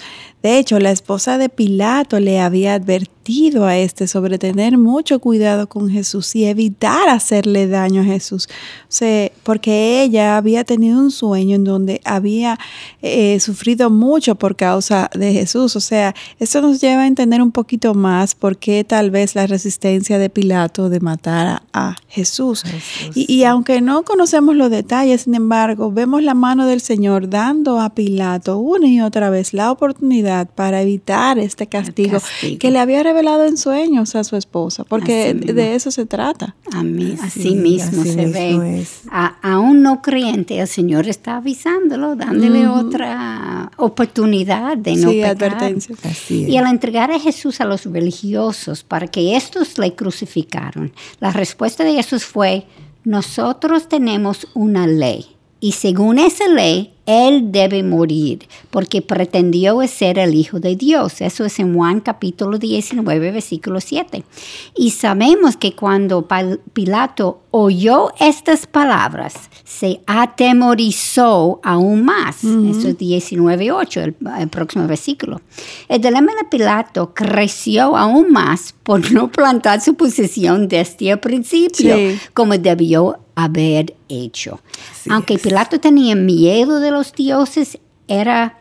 De 0.46 0.58
hecho, 0.58 0.78
la 0.78 0.92
esposa 0.92 1.38
de 1.38 1.48
Pilato 1.48 2.20
le 2.20 2.38
había 2.38 2.74
advertido 2.74 3.64
a 3.64 3.76
este 3.76 4.06
sobre 4.06 4.38
tener 4.38 4.78
mucho 4.78 5.18
cuidado 5.18 5.68
con 5.68 5.90
Jesús 5.90 6.36
y 6.36 6.44
evitar 6.44 7.08
hacerle 7.08 7.66
daño 7.66 8.02
a 8.02 8.04
Jesús, 8.04 8.48
o 8.88 9.32
porque 9.42 10.02
ella 10.04 10.36
había 10.36 10.62
tenido 10.62 11.00
un 11.00 11.10
sueño 11.10 11.56
en 11.56 11.64
donde 11.64 12.00
había 12.04 12.56
eh, 13.02 13.40
sufrido 13.40 13.90
mucho 13.90 14.36
por 14.36 14.54
causa 14.54 15.10
de 15.12 15.32
Jesús. 15.32 15.74
O 15.74 15.80
sea, 15.80 16.14
esto 16.38 16.62
nos 16.62 16.80
lleva 16.80 17.02
a 17.02 17.06
entender 17.08 17.42
un 17.42 17.50
poquito 17.50 17.94
más 17.94 18.36
por 18.36 18.56
qué 18.56 18.84
tal 18.84 19.10
vez 19.10 19.34
la 19.34 19.48
resistencia 19.48 20.18
de 20.20 20.30
Pilato 20.30 20.88
de 20.88 21.00
matar 21.00 21.62
a, 21.72 21.96
Jesús. 22.08 22.62
Y, 23.14 23.30
y 23.30 23.44
aunque 23.44 23.82
no 23.82 24.02
conocemos 24.04 24.56
los 24.56 24.70
detalles, 24.70 25.22
sin 25.22 25.34
embargo, 25.34 25.92
vemos 25.92 26.22
la 26.22 26.32
mano 26.32 26.66
del 26.66 26.80
Señor 26.80 27.28
dando 27.28 27.78
a 27.78 27.90
Pilato 27.90 28.56
una 28.58 28.86
y 28.86 29.02
otra 29.02 29.28
vez 29.28 29.52
la 29.52 29.70
oportunidad 29.70 30.35
para 30.44 30.82
evitar 30.82 31.38
este 31.38 31.66
castigo, 31.66 32.18
que 32.58 32.70
le 32.70 32.78
había 32.78 33.02
revelado 33.02 33.44
en 33.44 33.56
sueños 33.56 34.14
a 34.14 34.24
su 34.24 34.36
esposa, 34.36 34.84
porque 34.84 35.34
de 35.34 35.74
eso 35.74 35.90
se 35.90 36.06
trata. 36.06 36.56
A 36.72 36.82
mí, 36.82 37.16
así, 37.22 37.54
mismo 37.54 38.04
se 38.04 38.26
ve. 38.26 38.86
A, 39.10 39.58
un 39.58 39.82
no 39.82 40.02
creyente, 40.02 40.58
el 40.58 40.68
Señor 40.68 41.08
está 41.08 41.36
avisándolo, 41.36 42.16
dándole 42.16 42.68
otra 42.68 43.70
oportunidad 43.76 44.76
de 44.76 44.96
no 44.96 45.10
sí, 45.10 45.22
Advertencia. 45.22 45.96
Y 46.28 46.56
al 46.56 46.66
entregar 46.66 47.10
a 47.10 47.18
Jesús 47.18 47.60
a 47.60 47.64
los 47.64 47.84
religiosos 47.86 48.84
para 48.84 49.06
que 49.06 49.36
estos 49.36 49.78
le 49.78 49.94
crucificaron, 49.94 50.92
la 51.20 51.30
respuesta 51.30 51.84
de 51.84 51.94
Jesús 51.94 52.24
fue, 52.24 52.66
nosotros 53.04 53.88
tenemos 53.88 54.48
una 54.54 54.86
ley 54.86 55.35
y 55.66 55.72
según 55.72 56.20
esa 56.20 56.46
ley, 56.46 56.92
él 57.06 57.50
debe 57.50 57.82
morir 57.82 58.46
porque 58.70 59.02
pretendió 59.02 59.84
ser 59.88 60.16
el 60.16 60.36
Hijo 60.36 60.60
de 60.60 60.76
Dios. 60.76 61.20
Eso 61.20 61.44
es 61.44 61.58
en 61.58 61.74
Juan 61.74 61.98
capítulo 61.98 62.56
19, 62.56 63.32
versículo 63.32 63.80
7. 63.80 64.22
Y 64.76 64.92
sabemos 64.92 65.56
que 65.56 65.72
cuando 65.72 66.28
Pilato 66.72 67.40
oyó 67.50 68.12
estas 68.20 68.68
palabras, 68.68 69.34
se 69.64 70.02
atemorizó 70.06 71.58
aún 71.64 72.04
más. 72.04 72.44
Eso 72.44 72.86
es 72.90 72.96
19, 72.96 73.72
8, 73.72 74.00
el, 74.02 74.48
próximo 74.48 74.86
versículo. 74.86 75.40
El 75.88 76.00
dilema 76.00 76.30
de 76.40 76.48
Pilato 76.48 77.12
creció 77.12 77.96
aún 77.96 78.30
más 78.30 78.72
por 78.84 79.10
no 79.10 79.32
plantar 79.32 79.80
su 79.80 79.96
posición 79.96 80.68
desde 80.68 81.10
el 81.10 81.18
principio, 81.18 81.96
como 82.34 82.56
debió 82.56 83.18
haber 83.36 83.94
hecho. 84.08 84.60
Aunque 85.08 85.38
Pilato 85.38 85.78
tenía 85.78 86.16
miedo 86.16 86.80
de 86.80 86.90
los 86.90 87.12
dioses, 87.12 87.78
era 88.08 88.58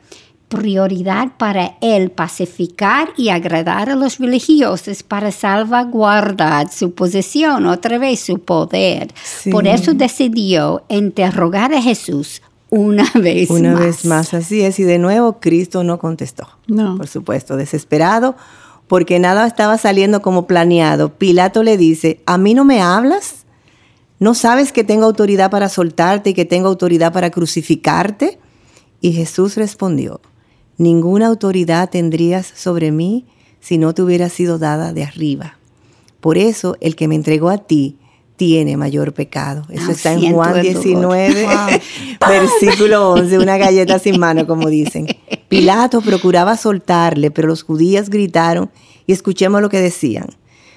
prioridad 0.48 1.32
para 1.38 1.78
él 1.82 2.12
pacificar 2.12 3.10
y 3.18 3.30
agradar 3.30 3.90
a 3.90 3.96
los 3.96 4.20
religiosos 4.20 5.02
para 5.02 5.32
salvaguardar 5.32 6.72
su 6.72 6.94
posición, 6.94 7.66
otra 7.66 7.98
vez 7.98 8.20
su 8.20 8.38
poder. 8.38 9.12
Por 9.50 9.66
eso 9.68 9.94
decidió 9.94 10.84
interrogar 10.90 11.74
a 11.74 11.82
Jesús 11.82 12.44
una 12.70 13.10
vez 13.16 13.50
más. 13.50 13.60
Una 13.60 13.76
vez 13.76 14.06
más, 14.06 14.34
así 14.34 14.62
es. 14.62 14.80
Y 14.80 14.84
de 14.84 15.00
nuevo 15.00 15.40
Cristo 15.40 15.84
no 15.84 15.98
contestó. 15.98 16.48
No. 16.68 16.98
Por 16.98 17.08
supuesto, 17.08 17.58
desesperado 17.58 18.36
porque 18.88 19.20
nada 19.20 19.48
estaba 19.48 19.78
saliendo 19.78 20.22
como 20.22 20.46
planeado. 20.46 21.10
Pilato 21.10 21.64
le 21.64 21.78
dice, 21.78 22.22
¿a 22.26 22.38
mí 22.38 22.54
no 22.54 22.66
me 22.66 22.82
hablas? 22.82 23.45
¿No 24.20 24.34
sabes 24.34 24.72
que 24.72 24.84
tengo 24.84 25.06
autoridad 25.06 25.52
para 25.52 25.70
soltarte 25.70 26.32
y 26.32 26.34
que 26.34 26.46
tengo 26.46 26.68
autoridad 26.68 27.12
para 27.12 27.32
crucificarte? 27.32 28.40
Y 29.02 29.12
Jesús 29.12 29.56
respondió, 29.56 30.22
ninguna 30.78 31.28
autoridad 31.28 31.90
tendrías 31.90 32.48
sobre 32.48 32.92
mí 32.92 33.26
si 33.60 33.78
no 33.78 33.94
te 33.94 34.02
hubiera 34.02 34.30
sido 34.30 34.58
dada 34.58 34.94
de 34.94 35.04
arriba. 35.04 35.58
Por 36.22 36.38
eso 36.38 36.78
el 36.80 36.96
que 36.96 37.08
me 37.08 37.16
entregó 37.16 37.50
a 37.50 37.58
ti 37.58 37.98
tiene 38.36 38.78
mayor 38.78 39.14
pecado. 39.14 39.64
Eso 39.70 39.92
está 39.92 40.14
en 40.14 40.34
Juan 40.34 40.62
19, 40.62 41.48
versículo 42.28 43.12
11, 43.12 43.38
una 43.40 43.58
galleta 43.58 44.00
sin 44.00 44.20
mano, 44.20 44.48
como 44.48 44.70
dicen. 44.70 45.08
Pilato 45.50 46.02
procuraba 46.02 46.58
soltarle, 46.58 47.32
pero 47.32 47.48
los 47.48 47.64
judíos 47.64 48.10
gritaron 48.10 48.72
y 49.06 49.14
escuchemos 49.14 49.62
lo 49.62 49.70
que 49.70 49.82
decían. 49.82 50.28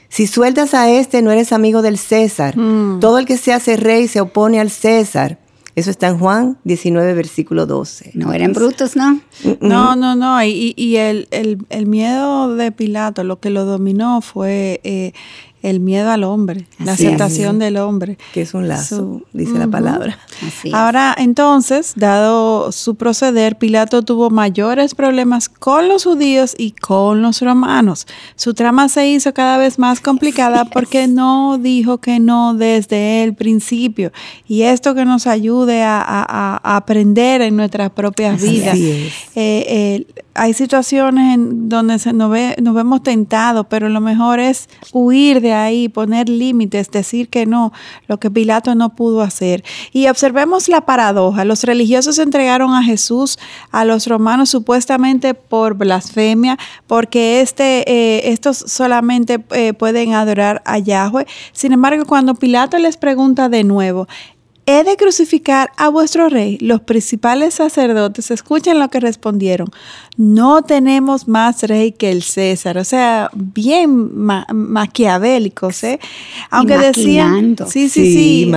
Si 0.09 0.27
sueltas 0.27 0.75
a 0.75 0.91
este, 0.91 1.23
no 1.23 1.31
eres 1.31 1.53
amigo 1.53 1.83
del 1.83 1.99
César. 1.99 2.57
Mm. 2.57 3.01
Todo 3.01 3.19
el 3.19 3.27
que 3.27 3.37
se 3.37 3.53
hace 3.53 3.77
rey 3.77 4.09
se 4.09 4.21
opone 4.21 4.61
al 4.61 4.71
César. 4.71 5.39
Eso 5.79 5.93
está 5.93 6.09
en 6.09 6.19
Juan 6.19 6.59
19, 6.65 7.15
versículo 7.15 7.65
12. 7.65 8.11
No 8.15 8.33
eran 8.33 8.53
brutos, 8.53 8.97
¿no? 8.97 9.21
No, 9.61 9.95
no, 9.95 10.17
no. 10.17 10.43
Y, 10.43 10.75
y 10.77 10.97
el, 10.97 11.29
el, 11.31 11.59
el, 11.71 11.87
miedo 11.87 12.57
de 12.57 12.73
Pilato, 12.73 13.23
lo 13.23 13.39
que 13.39 13.51
lo 13.51 13.65
dominó 13.65 14.21
fue 14.21 14.81
eh, 14.83 15.13
el 15.63 15.81
miedo 15.81 16.11
al 16.11 16.25
hombre, 16.25 16.67
la 16.79 16.93
aceptación 16.93 17.59
del 17.59 17.77
hombre. 17.79 18.19
Que 18.33 18.43
es 18.43 18.55
un 18.55 18.69
lazo, 18.69 19.23
dice 19.33 19.59
la 19.59 19.67
palabra. 19.67 20.19
Ahora, 20.73 21.15
entonces, 21.19 21.95
dado 21.97 22.71
su 22.73 22.95
proceder, 22.95 23.57
Pilato 23.57 24.03
tuvo 24.03 24.31
mayores 24.31 24.95
problemas 24.95 25.49
con 25.49 25.89
los 25.89 26.05
judíos 26.05 26.55
y 26.57 26.73
con 26.73 27.23
los 27.23 27.43
romanos. 27.43 28.07
Su 28.37 28.55
trama 28.55 28.89
se 28.89 29.09
hizo 29.09 29.35
cada 29.35 29.59
vez 29.59 29.79
más 29.79 30.01
complicada 30.01 30.65
porque 30.67 31.09
no 31.09 31.59
dijo 31.59 31.99
que 31.99 32.21
no 32.21 32.55
desde 32.55 33.25
el 33.25 33.35
principio. 33.35 34.13
Y 34.47 34.63
esto 34.63 34.95
que 34.95 35.05
nos 35.05 35.27
ayude 35.27 35.83
a, 35.83 36.61
aprender 36.63 37.43
en 37.43 37.57
nuestras 37.57 37.91
propias 37.91 38.41
vidas. 38.41 38.77
Eh, 38.77 39.15
eh, 39.35 40.07
hay 40.39 40.55
situaciones 40.55 41.35
en 41.35 41.69
donde 41.69 41.99
se 41.99 42.13
nos, 42.13 42.31
nos 42.63 42.75
vemos 42.75 43.03
tentados, 43.03 43.67
pero 43.69 43.89
lo 43.89 44.01
mejor 44.01 44.39
es 44.39 44.69
huir 44.93 45.41
de 45.41 45.53
ahí, 45.53 45.89
poner 45.89 46.29
límites, 46.29 46.91
decir 46.91 47.29
que 47.29 47.45
no, 47.45 47.73
lo 48.07 48.19
que 48.19 48.31
Pilato 48.31 48.75
no 48.75 48.95
pudo 48.95 49.23
hacer. 49.23 49.65
Y 49.93 50.09
observemos 50.09 50.69
la 50.69 50.83
paradoja. 50.83 51.45
Los 51.45 51.65
religiosos 51.65 52.19
entregaron 52.19 52.73
a 52.75 52.83
Jesús 52.83 53.39
a 53.71 53.85
los 53.85 54.07
romanos 54.07 54.51
supuestamente 54.51 55.35
por 55.35 55.75
blasfemia, 55.75 56.59
porque 56.87 57.41
este, 57.41 57.91
eh, 57.91 58.33
estos 58.33 58.59
solamente 58.59 59.45
eh, 59.51 59.73
pueden 59.73 60.15
adorar 60.15 60.63
a 60.65 60.79
Yahweh. 60.79 61.27
Sin 61.53 61.73
embargo, 61.73 62.05
cuando 62.07 62.35
Pilato 62.35 62.79
les 62.79 62.97
pregunta 62.97 63.49
de 63.49 63.65
nuevo, 63.65 64.07
he 64.69 64.85
de 64.85 64.99
crucificar 64.99 65.71
a 65.79 65.89
vuestro 65.89 66.29
rey. 66.29 66.59
Los 66.61 66.83
principales 66.83 67.55
sacerdotes, 67.55 68.31
escuchen 68.31 68.79
lo 68.79 68.91
que 68.91 69.01
respondieron, 69.01 69.71
no 70.19 70.61
tenemos 70.61 71.27
más 71.27 71.63
rey 71.63 71.93
que 71.93 72.11
el 72.11 72.23
César. 72.23 72.77
O 72.77 72.85
sea, 72.85 73.31
bien 73.33 74.11
maquiavélicos, 74.53 75.85
¿eh? 75.85 75.99
Aunque 76.51 76.77
decían... 76.77 77.57
Sí, 77.67 77.89
sí, 77.89 78.13
sí. 78.13 78.53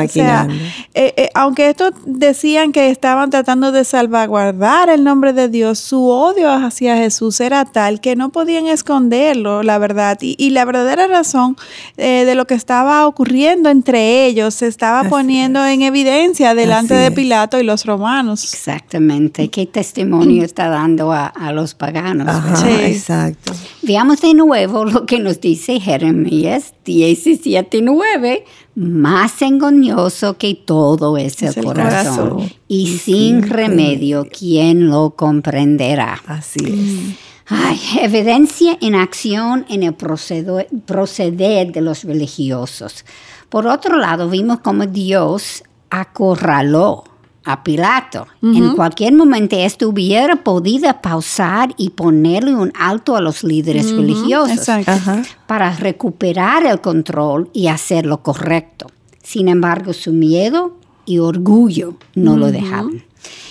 Eh, 0.94 1.14
eh, 1.16 1.30
aunque 1.34 1.70
estos 1.70 1.94
decían 2.06 2.74
que 2.74 2.90
estaban 2.90 3.30
tratando 3.30 3.72
de 3.72 3.86
salvaguardar 3.86 4.90
el 4.90 5.06
nombre 5.06 5.32
de 5.32 5.48
Dios, 5.48 5.80
su 5.80 6.10
odio 6.10 6.52
hacia 6.52 6.98
Jesús 6.98 7.40
era 7.40 7.64
tal 7.64 8.02
que 8.02 8.18
no 8.18 8.34
podían 8.34 8.68
esconderlo, 8.68 9.64
la 9.64 9.78
verdad. 9.78 10.18
Y, 10.20 10.50
la 10.50 10.66
verdadera 10.66 11.08
razón 11.08 11.56
eh, 11.96 12.26
de 12.26 12.36
lo 12.36 12.48
que 12.48 12.56
estaba 12.56 13.08
ocurriendo 13.08 13.70
entre 13.70 14.26
ellos 14.26 14.56
se 14.56 14.68
estaba 14.68 15.08
poniendo 15.08 15.66
en 15.66 15.84
evidencia 15.84 16.01
evidencia 16.02 16.56
delante 16.56 16.94
de 16.94 17.12
Pilato 17.12 17.60
y 17.60 17.64
los 17.64 17.86
romanos. 17.86 18.44
Exactamente. 18.54 19.50
¿Qué 19.50 19.66
testimonio 19.66 20.44
está 20.44 20.70
dando 20.70 21.12
a, 21.12 21.52
los 21.54 21.76
paganos? 21.76 22.30
sí. 22.60 22.70
Exacto. 22.70 23.54
Veamos 23.82 24.22
de 24.22 24.34
nuevo 24.34 24.86
lo 24.86 25.06
que 25.06 25.20
nos 25.20 25.42
dice 25.42 25.80
Jeremías 25.80 26.74
17:9. 26.86 28.44
Más 28.76 29.42
engañoso 29.42 30.38
que 30.38 30.56
todo 30.56 31.18
es 31.18 31.42
el, 31.44 31.62
corazón, 31.64 32.50
y 32.70 32.88
sin 32.88 33.44
remedio, 33.44 34.28
¿quién 34.32 34.90
lo 34.90 35.12
comprenderá? 35.12 36.22
Así 36.26 36.60
es. 36.64 37.18
Ay, 37.48 37.78
evidencia 38.00 38.78
en 38.80 38.96
acción 38.96 39.66
en 39.68 39.84
el 39.84 39.94
proceder 39.94 41.72
de 41.74 41.82
los 41.82 42.06
religiosos. 42.06 43.04
Por 43.50 43.68
otro 43.68 43.98
lado, 43.98 44.30
vimos 44.30 44.60
cómo 44.62 44.86
Dios 44.86 45.64
acorraló 45.92 47.04
a 47.44 47.64
Pilato. 47.64 48.28
En 48.42 48.76
cualquier 48.76 49.14
momento 49.14 49.56
esto 49.56 49.90
hubiera 49.90 50.38
podido 50.38 50.92
pausar 51.02 51.74
y 51.78 51.90
ponerle 51.90 52.56
un 52.56 52.72
alto 52.80 53.16
a 53.16 53.22
los 53.22 53.44
líderes 53.44 53.92
religiosos 53.92 54.68
para 55.48 55.76
recuperar 55.76 56.66
el 56.66 56.82
control 56.82 57.50
y 57.54 57.68
hacer 57.68 58.06
lo 58.06 58.22
correcto. 58.22 58.88
Sin 59.24 59.48
embargo, 59.48 59.94
su 59.94 60.14
miedo 60.14 60.78
y 61.06 61.20
orgullo 61.20 61.96
no 62.16 62.38
lo 62.38 62.52
dejaban. 62.52 63.04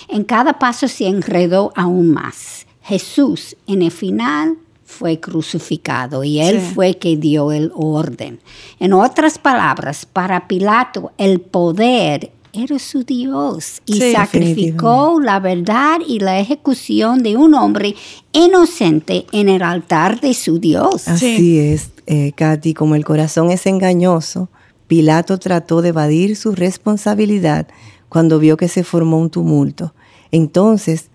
En 0.07 0.23
cada 0.23 0.59
paso 0.59 0.87
se 0.87 1.07
enredó 1.07 1.71
aún 1.75 2.11
más. 2.11 2.65
Jesús, 2.81 3.55
en 3.67 3.81
el 3.83 3.91
final, 3.91 4.57
fue 4.91 5.19
crucificado 5.19 6.23
y 6.23 6.39
él 6.39 6.59
fue 6.59 6.95
que 6.95 7.15
dio 7.17 7.51
el 7.51 7.71
orden. 7.73 8.39
En 8.79 8.93
otras 8.93 9.39
palabras, 9.39 10.05
para 10.05 10.47
Pilato 10.47 11.11
el 11.17 11.39
poder 11.39 12.31
era 12.53 12.77
su 12.79 13.03
Dios 13.03 13.81
y 13.85 14.11
sacrificó 14.11 15.19
la 15.21 15.39
verdad 15.39 15.99
y 16.05 16.19
la 16.19 16.39
ejecución 16.39 17.23
de 17.23 17.37
un 17.37 17.53
hombre 17.53 17.95
inocente 18.33 19.25
en 19.31 19.47
el 19.47 19.63
altar 19.63 20.19
de 20.19 20.33
su 20.33 20.59
Dios. 20.59 21.07
Así 21.07 21.59
es, 21.59 21.91
eh, 22.07 22.33
Katy, 22.35 22.73
como 22.73 22.95
el 22.95 23.05
corazón 23.05 23.51
es 23.51 23.65
engañoso, 23.65 24.49
Pilato 24.87 25.39
trató 25.39 25.81
de 25.81 25.89
evadir 25.89 26.35
su 26.35 26.51
responsabilidad 26.51 27.67
cuando 28.09 28.39
vio 28.39 28.57
que 28.57 28.67
se 28.67 28.83
formó 28.83 29.19
un 29.19 29.29
tumulto. 29.29 29.93
Entonces, 30.31 31.10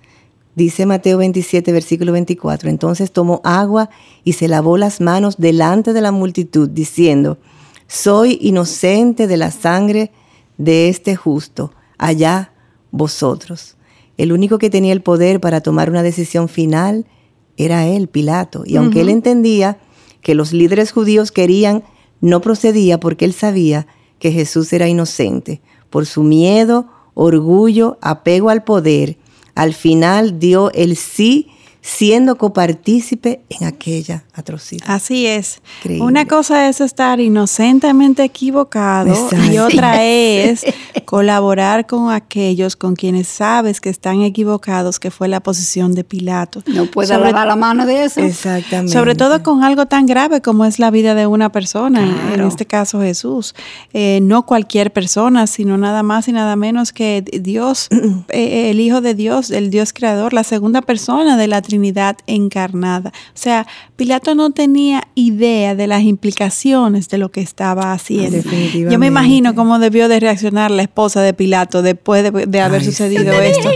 dice 0.56 0.86
Mateo 0.86 1.18
27, 1.18 1.70
versículo 1.70 2.10
24, 2.12 2.68
entonces 2.68 3.12
tomó 3.12 3.40
agua 3.44 3.90
y 4.24 4.32
se 4.32 4.48
lavó 4.48 4.76
las 4.78 5.00
manos 5.00 5.36
delante 5.36 5.92
de 5.92 6.00
la 6.00 6.10
multitud, 6.10 6.68
diciendo, 6.68 7.38
soy 7.86 8.38
inocente 8.40 9.28
de 9.28 9.36
la 9.36 9.52
sangre 9.52 10.10
de 10.58 10.88
este 10.88 11.14
justo, 11.14 11.72
allá 11.98 12.52
vosotros. 12.90 13.76
El 14.16 14.32
único 14.32 14.58
que 14.58 14.70
tenía 14.70 14.94
el 14.94 15.02
poder 15.02 15.40
para 15.40 15.60
tomar 15.60 15.90
una 15.90 16.02
decisión 16.02 16.48
final 16.48 17.06
era 17.58 17.86
él, 17.86 18.08
Pilato. 18.08 18.62
Y 18.64 18.76
aunque 18.76 19.02
él 19.02 19.10
entendía 19.10 19.78
que 20.22 20.34
los 20.34 20.54
líderes 20.54 20.90
judíos 20.90 21.30
querían, 21.32 21.84
no 22.22 22.40
procedía 22.40 22.98
porque 22.98 23.26
él 23.26 23.34
sabía 23.34 23.86
que 24.18 24.32
Jesús 24.32 24.72
era 24.72 24.88
inocente. 24.88 25.60
Por 25.90 26.06
su 26.06 26.22
miedo, 26.22 26.86
orgullo, 27.12 27.98
apego 28.00 28.48
al 28.48 28.64
poder, 28.64 29.18
al 29.56 29.74
final 29.74 30.38
dio 30.38 30.70
el 30.72 30.96
sí 30.96 31.48
siendo 31.86 32.36
copartícipe 32.36 33.42
en 33.48 33.64
aquella 33.64 34.24
atrocidad. 34.34 34.84
Así 34.88 35.26
es. 35.26 35.60
Una 36.00 36.26
cosa 36.26 36.68
es 36.68 36.80
estar 36.80 37.20
inocentemente 37.20 38.24
equivocado 38.24 39.14
y 39.48 39.58
otra 39.58 40.02
es 40.04 40.64
colaborar 41.06 41.86
con 41.86 42.10
aquellos 42.10 42.76
con 42.76 42.96
quienes 42.96 43.28
sabes 43.28 43.80
que 43.80 43.88
están 43.88 44.20
equivocados, 44.20 45.00
que 45.00 45.10
fue 45.10 45.28
la 45.28 45.40
posición 45.40 45.94
de 45.94 46.04
Pilato. 46.04 46.62
No 46.66 46.86
puede 46.86 47.16
lavar 47.16 47.46
la 47.46 47.56
mano 47.56 47.86
de 47.86 48.04
eso. 48.04 48.20
Exactamente. 48.20 48.92
Sobre 48.92 49.14
todo 49.14 49.42
con 49.42 49.64
algo 49.64 49.86
tan 49.86 50.04
grave 50.04 50.42
como 50.42 50.64
es 50.64 50.78
la 50.78 50.90
vida 50.90 51.14
de 51.14 51.26
una 51.26 51.50
persona, 51.50 52.34
en 52.34 52.40
este 52.42 52.66
caso 52.66 53.00
Jesús. 53.00 53.54
Eh, 53.94 54.18
no 54.20 54.44
cualquier 54.44 54.92
persona, 54.92 55.46
sino 55.46 55.78
nada 55.78 56.02
más 56.02 56.28
y 56.28 56.32
nada 56.32 56.56
menos 56.56 56.92
que 56.92 57.24
Dios, 57.40 57.88
eh, 58.28 58.70
el 58.70 58.80
Hijo 58.80 59.00
de 59.00 59.14
Dios, 59.14 59.50
el 59.50 59.70
Dios 59.70 59.92
creador, 59.92 60.32
la 60.32 60.44
segunda 60.44 60.82
persona 60.82 61.36
de 61.36 61.46
la 61.46 61.62
Trinidad 61.62 62.18
encarnada. 62.26 63.12
O 63.28 63.38
sea, 63.38 63.66
Pilato 63.96 64.34
no 64.34 64.50
tenía 64.50 65.04
idea 65.14 65.74
de 65.74 65.86
las 65.86 66.02
implicaciones 66.02 67.08
de 67.08 67.18
lo 67.18 67.30
que 67.30 67.40
estaba 67.40 67.92
haciendo. 67.92 68.38
Yo 68.90 68.98
me 68.98 69.06
imagino 69.06 69.54
cómo 69.54 69.78
debió 69.78 70.08
de 70.08 70.20
reaccionar 70.20 70.70
la 70.70 70.82
esposa 70.96 71.20
de 71.20 71.34
Pilato 71.34 71.82
después 71.82 72.24
de, 72.24 72.60
haber 72.62 72.82
sucedido 72.82 73.30
esto. 73.34 73.68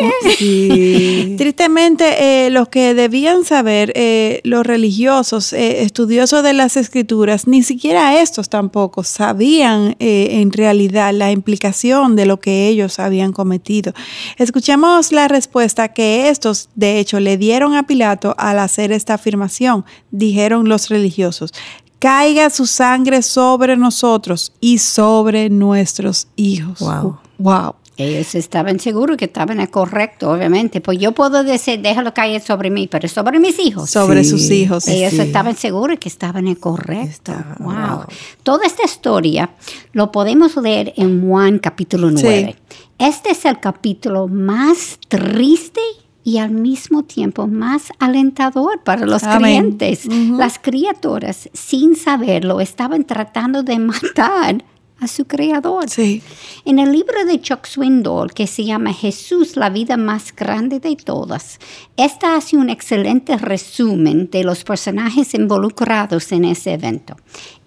Tristemente, 1.36 2.46
eh, 2.46 2.50
los 2.50 2.68
que 2.68 2.94
debían 2.94 3.44
saber, 3.44 3.92
eh, 3.96 4.40
los 4.44 4.64
religiosos, 4.64 5.52
eh, 5.52 5.82
estudiosos 5.82 6.44
de 6.44 6.52
las 6.52 6.76
escrituras, 6.76 7.48
ni 7.48 7.64
siquiera 7.64 8.20
estos 8.20 8.48
tampoco 8.48 9.02
sabían 9.02 9.96
en 9.98 10.52
realidad 10.52 11.12
la 11.12 11.32
implicación 11.32 12.14
de 12.14 12.26
lo 12.26 12.38
que 12.38 12.68
ellos 12.68 13.00
habían 13.00 13.32
cometido. 13.32 13.92
Escuchemos 14.38 15.10
la 15.10 15.26
respuesta 15.26 15.92
que 15.92 16.28
estos, 16.28 16.68
de 16.76 17.00
hecho, 17.00 17.18
le 17.18 17.36
dieron 17.36 17.74
a 17.74 17.82
Pilato 17.82 18.36
al 18.38 18.60
hacer 18.60 18.92
esta 18.92 19.14
afirmación. 19.14 19.84
Dijeron 20.12 20.68
los 20.68 20.88
religiosos, 20.88 21.52
caiga 22.00 22.50
su 22.50 22.66
sangre 22.66 23.22
sobre 23.22 23.76
nosotros 23.76 24.52
y 24.58 24.78
sobre 24.78 25.50
nuestros 25.50 26.26
hijos. 26.34 26.80
Wow. 26.80 27.18
Wow. 27.38 27.74
Ellos 27.96 28.34
estaban 28.34 28.80
seguros 28.80 29.18
que 29.18 29.26
estaban 29.26 29.64
correcto, 29.66 30.30
obviamente. 30.30 30.80
Pues 30.80 30.98
yo 30.98 31.12
puedo 31.12 31.44
decir, 31.44 31.82
déjalo 31.82 32.14
caer 32.14 32.40
sobre 32.40 32.70
mí, 32.70 32.88
pero 32.88 33.06
sobre 33.08 33.38
mis 33.38 33.58
hijos. 33.58 33.90
Sobre 33.90 34.24
sus 34.24 34.50
hijos. 34.50 34.88
Ellos 34.88 35.12
estaban 35.12 35.54
seguros 35.54 35.98
que 35.98 36.08
estaban 36.08 36.54
correcto. 36.54 37.34
wow. 37.58 38.04
Toda 38.42 38.66
esta 38.66 38.84
historia 38.84 39.50
lo 39.92 40.10
podemos 40.10 40.56
leer 40.56 40.94
en 40.96 41.28
Juan 41.28 41.58
capítulo 41.58 42.10
9. 42.10 42.56
Este 42.98 43.32
es 43.32 43.44
el 43.44 43.60
capítulo 43.60 44.28
más 44.28 44.98
triste 45.08 45.82
y 46.22 46.38
al 46.38 46.50
mismo 46.50 47.02
tiempo 47.02 47.46
más 47.46 47.92
alentador 47.98 48.82
para 48.82 49.06
los 49.06 49.22
creyentes. 49.22 50.06
Las 50.06 50.58
criaturas, 50.58 51.48
sin 51.52 51.96
saberlo, 51.96 52.60
estaban 52.60 53.04
tratando 53.04 53.62
de 53.62 53.78
matar 53.80 54.64
a 55.00 55.08
su 55.08 55.24
creador. 55.24 55.88
Sí. 55.88 56.22
En 56.64 56.78
el 56.78 56.92
libro 56.92 57.24
de 57.24 57.40
Chuck 57.40 57.66
Swindoll, 57.66 58.32
que 58.32 58.46
se 58.46 58.64
llama 58.64 58.92
Jesús, 58.92 59.56
la 59.56 59.70
vida 59.70 59.96
más 59.96 60.34
grande 60.34 60.78
de 60.78 60.96
todas, 60.96 61.58
esta 61.96 62.36
hace 62.36 62.56
un 62.56 62.70
excelente 62.70 63.36
resumen 63.36 64.28
de 64.30 64.44
los 64.44 64.64
personajes 64.64 65.34
involucrados 65.34 66.32
en 66.32 66.44
ese 66.44 66.74
evento. 66.74 67.16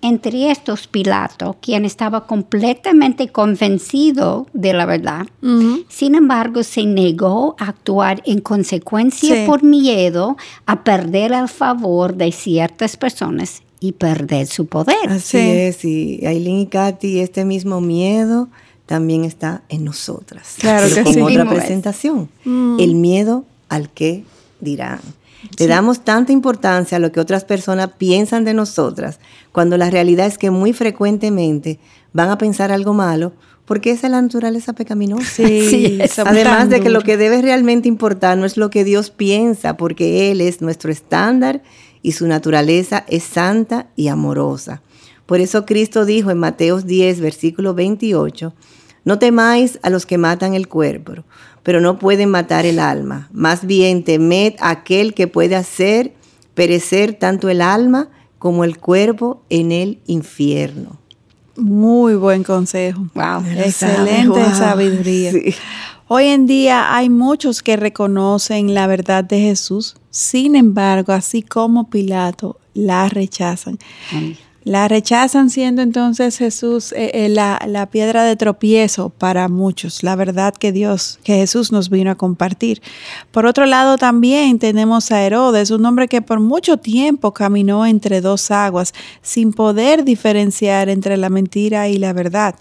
Entre 0.02 0.52
estos, 0.52 0.88
Pilato, 0.88 1.58
quien 1.62 1.86
estaba 1.86 2.28
completamente 2.28 3.30
convencido 3.30 4.48
de 4.54 4.74
la 4.74 4.86
verdad, 4.86 5.28
sin 5.88 6.16
embargo, 6.16 6.64
se 6.64 6.86
negó 6.86 7.56
a 7.58 7.70
actuar 7.70 8.22
en 8.26 8.42
consecuencia 8.42 9.46
por 9.46 9.64
miedo 9.64 10.36
a 10.66 10.84
perder 10.84 11.32
el 11.32 11.48
favor 11.48 12.16
de 12.16 12.32
ciertas 12.32 12.98
personas 12.98 13.64
y 13.84 13.92
perder 13.92 14.48
su 14.48 14.68
poder. 14.68 15.10
Así 15.10 15.38
es, 15.38 15.84
y 15.84 16.26
Aileen 16.26 16.60
y 16.60 16.68
Katy, 16.68 17.20
este 17.20 17.44
mismo 17.44 17.82
miedo 17.82 18.48
también 18.86 19.26
está 19.26 19.64
en 19.68 19.84
nosotras. 19.84 20.56
Claro 20.58 20.88
que 20.88 21.04
con 21.04 21.14
sí. 21.14 21.20
otra 21.20 21.50
presentación, 21.50 22.30
mm. 22.46 22.80
el 22.80 22.96
miedo 22.96 23.44
al 23.68 23.90
que 23.90 24.24
dirán. 24.62 25.02
Le 25.60 25.68
damos 25.68 26.06
tanta 26.06 26.32
importancia 26.32 26.96
a 26.96 27.00
lo 27.02 27.12
que 27.12 27.20
otras 27.20 27.44
personas 27.44 27.90
piensan 27.98 28.46
de 28.46 28.54
nosotras, 28.54 29.20
cuando 29.52 29.78
la 29.78 29.90
realidad 29.90 30.28
es 30.28 30.38
que 30.38 30.50
muy 30.50 30.72
frecuentemente 30.72 31.78
van 32.14 32.30
a 32.30 32.38
pensar 32.38 32.72
algo 32.72 32.94
malo, 32.94 33.34
porque 33.66 33.92
esa 33.92 34.08
es 34.08 34.12
la 34.12 34.22
naturaleza 34.22 34.72
pecaminosa. 34.72 35.26
Sí, 35.46 36.00
Además 36.26 36.70
de 36.70 36.80
que 36.80 36.90
lo 36.90 37.02
que 37.02 37.18
debe 37.18 37.42
realmente 37.42 37.90
importar 37.90 38.38
no 38.38 38.46
es 38.46 38.56
lo 38.56 38.70
que 38.70 38.86
Dios 38.86 39.10
piensa, 39.10 39.76
porque 39.76 40.32
Él 40.32 40.40
es 40.40 40.62
nuestro 40.62 40.90
estándar 40.90 41.62
y 42.04 42.12
su 42.12 42.28
naturaleza 42.28 43.04
es 43.08 43.24
santa 43.24 43.88
y 43.96 44.10
amorosa. 44.10 44.84
Por 45.26 45.40
eso 45.40 45.66
Cristo 45.66 46.06
dijo 46.06 46.30
en 46.30 46.38
Mateos 46.38 46.86
10, 46.86 47.22
versículo 47.22 47.74
28, 47.74 48.54
no 49.06 49.18
temáis 49.20 49.80
a 49.82 49.90
los 49.90 50.06
que 50.06 50.18
matan 50.18 50.54
el 50.54 50.68
cuerpo, 50.68 51.24
pero 51.64 51.82
no 51.82 51.98
pueden 51.98 52.30
matar 52.30 52.66
el 52.66 52.78
alma. 52.78 53.30
Más 53.32 53.66
bien 53.66 54.04
temed 54.04 54.54
a 54.60 54.70
aquel 54.70 55.14
que 55.14 55.28
puede 55.28 55.56
hacer 55.56 56.14
perecer 56.54 57.14
tanto 57.14 57.50
el 57.50 57.62
alma 57.62 58.10
como 58.38 58.64
el 58.64 58.78
cuerpo 58.78 59.42
en 59.50 59.72
el 59.72 60.00
infierno. 60.06 61.00
Muy 61.56 62.16
buen 62.16 62.44
consejo. 62.44 63.08
Wow. 63.14 63.44
Excelente 63.58 64.44
sabiduría. 64.56 65.32
Hoy 66.16 66.28
en 66.28 66.46
día 66.46 66.96
hay 66.96 67.10
muchos 67.10 67.64
que 67.64 67.76
reconocen 67.76 68.76
la 68.76 68.86
verdad 68.86 69.24
de 69.24 69.40
Jesús, 69.40 69.96
sin 70.12 70.56
embargo, 70.56 71.12
así 71.12 71.42
como 71.42 71.90
Pilato, 71.90 72.60
la 72.76 73.10
rechazan. 73.10 73.80
La 74.66 74.88
rechazan 74.88 75.50
siendo 75.50 75.82
entonces 75.82 76.38
Jesús 76.38 76.94
eh, 76.94 77.12
eh, 77.14 77.30
la, 77.30 77.90
piedra 77.92 78.24
de 78.24 78.38
tropiezo 78.38 79.10
para 79.10 79.50
muchos, 79.50 80.04
la 80.04 80.16
verdad 80.16 80.54
que 80.54 80.72
Dios, 80.72 81.20
que 81.26 81.36
Jesús 81.36 81.74
nos 81.74 81.90
vino 81.90 82.12
a 82.12 82.16
compartir. 82.16 82.82
Por 83.32 83.46
otro 83.46 83.66
lado 83.66 83.98
también 83.98 84.60
tenemos 84.60 85.12
a 85.12 85.22
Herodes, 85.22 85.70
un 85.70 85.86
hombre 85.86 86.08
que 86.08 86.22
por 86.22 86.40
mucho 86.40 86.78
tiempo 86.78 87.34
caminó 87.34 87.86
entre 87.86 88.22
dos 88.22 88.52
aguas 88.52 88.94
sin 89.22 89.52
poder 89.52 90.06
diferenciar 90.06 90.88
entre 90.88 91.18
la 91.18 91.30
mentira 91.30 91.90
y 91.90 91.98
la 91.98 92.14
verdad, 92.14 92.56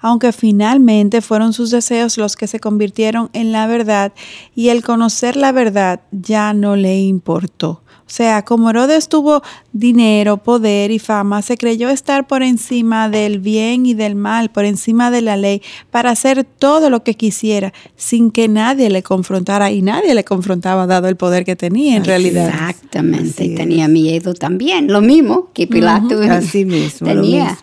aunque 0.00 0.32
finalmente 0.32 1.20
fueron 1.20 1.52
sus 1.52 1.70
deseos 1.70 2.18
los 2.18 2.34
que 2.34 2.48
se 2.48 2.58
convirtieron 2.58 3.30
en 3.32 3.52
la 3.52 3.68
verdad 3.68 4.12
y 4.56 4.70
el 4.70 4.82
conocer 4.82 5.36
la 5.36 5.52
verdad 5.52 6.00
ya 6.10 6.52
no 6.52 6.74
le 6.74 6.98
importó. 6.98 7.84
O 8.14 8.16
sea, 8.16 8.44
como 8.44 8.70
Herodes 8.70 9.08
tuvo 9.08 9.42
dinero, 9.72 10.36
poder 10.36 10.92
y 10.92 11.00
fama, 11.00 11.42
se 11.42 11.56
creyó 11.56 11.90
estar 11.90 12.28
por 12.28 12.44
encima 12.44 13.08
del 13.08 13.40
bien 13.40 13.86
y 13.86 13.94
del 13.94 14.14
mal, 14.14 14.52
por 14.52 14.64
encima 14.64 15.10
de 15.10 15.20
la 15.20 15.36
ley, 15.36 15.62
para 15.90 16.10
hacer 16.10 16.44
todo 16.44 16.90
lo 16.90 17.02
que 17.02 17.14
quisiera, 17.14 17.72
sin 17.96 18.30
que 18.30 18.46
nadie 18.46 18.88
le 18.88 19.02
confrontara. 19.02 19.72
Y 19.72 19.82
nadie 19.82 20.14
le 20.14 20.22
confrontaba, 20.22 20.86
dado 20.86 21.08
el 21.08 21.16
poder 21.16 21.44
que 21.44 21.56
tenía 21.56 21.96
en 21.96 22.04
realidad. 22.04 22.50
Exactamente, 22.50 23.46
y 23.46 23.56
tenía 23.56 23.88
miedo 23.88 24.32
también, 24.32 24.92
lo 24.92 25.00
mismo 25.00 25.48
que 25.52 25.66
Pilato 25.66 26.20
Así 26.30 26.64
mismo, 26.64 27.08
tenía. 27.08 27.58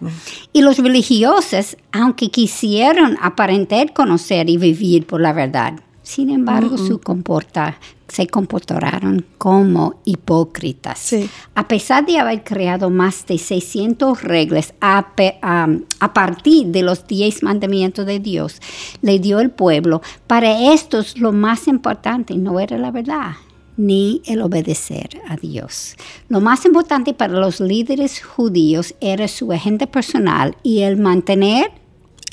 Y 0.51 0.63
los 0.63 0.79
religiosos, 0.79 1.77
aunque 1.93 2.29
quisieron 2.29 3.17
aparentar 3.21 3.93
conocer 3.93 4.49
y 4.49 4.57
vivir 4.57 5.07
por 5.07 5.21
la 5.21 5.31
verdad, 5.31 5.75
Sin 6.11 6.29
embargo, 6.29 6.77
su 6.77 6.99
comporta, 6.99 7.79
se 8.09 8.27
comportaron 8.27 9.25
como 9.37 10.01
hipócritas. 10.03 11.15
A 11.55 11.69
pesar 11.69 12.05
de 12.05 12.19
haber 12.19 12.43
creado 12.43 12.89
más 12.89 13.25
de 13.27 13.37
600 13.37 14.21
reglas 14.21 14.73
a, 14.81 15.07
a, 15.41 16.13
partir 16.13 16.67
de 16.67 16.81
los 16.81 17.07
10 17.07 17.43
mandamientos 17.43 18.05
de 18.05 18.19
Dios, 18.19 18.59
le 19.01 19.19
dio 19.19 19.39
el 19.39 19.51
pueblo, 19.51 20.01
para 20.27 20.73
estos 20.73 21.17
lo 21.17 21.31
más 21.31 21.69
importante 21.69 22.35
no 22.35 22.59
era 22.59 22.77
la 22.77 22.91
verdad, 22.91 23.35
ni 23.77 24.21
el 24.25 24.41
obedecer 24.41 25.21
a 25.29 25.37
Dios. 25.37 25.95
Lo 26.27 26.41
más 26.41 26.65
importante 26.65 27.13
para 27.13 27.39
los 27.39 27.61
líderes 27.61 28.21
judíos 28.21 28.95
era 28.99 29.29
su 29.29 29.49
agente 29.53 29.87
personal 29.87 30.57
y 30.61 30.81
el 30.81 30.97
mantener 30.97 31.71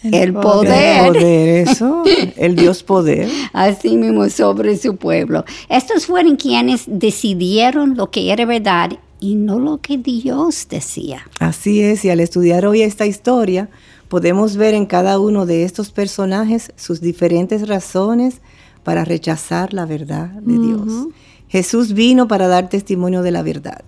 el, 0.02 0.32
poder. 0.32 1.06
El 1.06 1.12
poder, 1.12 1.68
eso, 1.68 2.04
el 2.36 2.56
Dios 2.56 2.82
poder. 2.82 3.28
Así 3.52 3.96
mismo 3.96 4.28
sobre 4.28 4.76
su 4.76 4.96
pueblo. 4.96 5.44
Estos 5.68 6.06
fueron 6.06 6.36
quienes 6.36 6.84
decidieron 6.86 7.96
lo 7.96 8.10
que 8.10 8.32
era 8.32 8.44
verdad 8.44 8.92
y 9.20 9.34
no 9.34 9.58
lo 9.58 9.78
que 9.78 9.98
Dios 9.98 10.66
decía. 10.70 11.22
Así 11.40 11.80
es, 11.80 12.04
y 12.04 12.10
al 12.10 12.20
estudiar 12.20 12.66
hoy 12.66 12.82
esta 12.82 13.06
historia, 13.06 13.68
podemos 14.08 14.56
ver 14.56 14.74
en 14.74 14.86
cada 14.86 15.18
uno 15.18 15.46
de 15.46 15.64
estos 15.64 15.90
personajes 15.90 16.72
sus 16.76 17.00
diferentes 17.00 17.68
razones 17.68 18.40
para 18.84 19.04
rechazar 19.04 19.74
la 19.74 19.86
verdad 19.86 20.28
de 20.28 20.58
Dios. 20.58 21.08
Jesús 21.48 21.92
vino 21.92 22.28
para 22.28 22.46
dar 22.46 22.68
testimonio 22.68 23.22
de 23.22 23.30
la 23.30 23.42
verdad, 23.42 23.82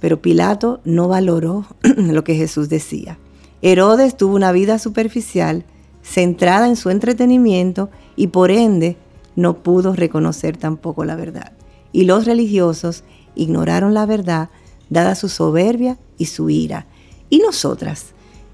pero 0.00 0.22
Pilato 0.22 0.80
no 0.84 1.08
valoró 1.08 1.66
lo 1.82 2.24
que 2.24 2.34
Jesús 2.36 2.68
decía. 2.68 3.18
Herodes 3.62 4.16
tuvo 4.16 4.34
una 4.34 4.52
vida 4.52 4.78
superficial, 4.78 5.64
centrada 6.02 6.66
en 6.66 6.76
su 6.76 6.90
entretenimiento 6.90 7.90
y 8.16 8.28
por 8.28 8.50
ende 8.50 8.96
no 9.36 9.62
pudo 9.62 9.94
reconocer 9.94 10.56
tampoco 10.56 11.04
la 11.04 11.16
verdad. 11.16 11.52
Y 11.92 12.04
los 12.04 12.24
religiosos 12.24 13.04
ignoraron 13.34 13.94
la 13.94 14.06
verdad 14.06 14.48
dada 14.88 15.14
su 15.14 15.28
soberbia 15.28 15.98
y 16.18 16.26
su 16.26 16.50
ira. 16.50 16.86
¿Y 17.30 17.38
nosotras? 17.38 18.06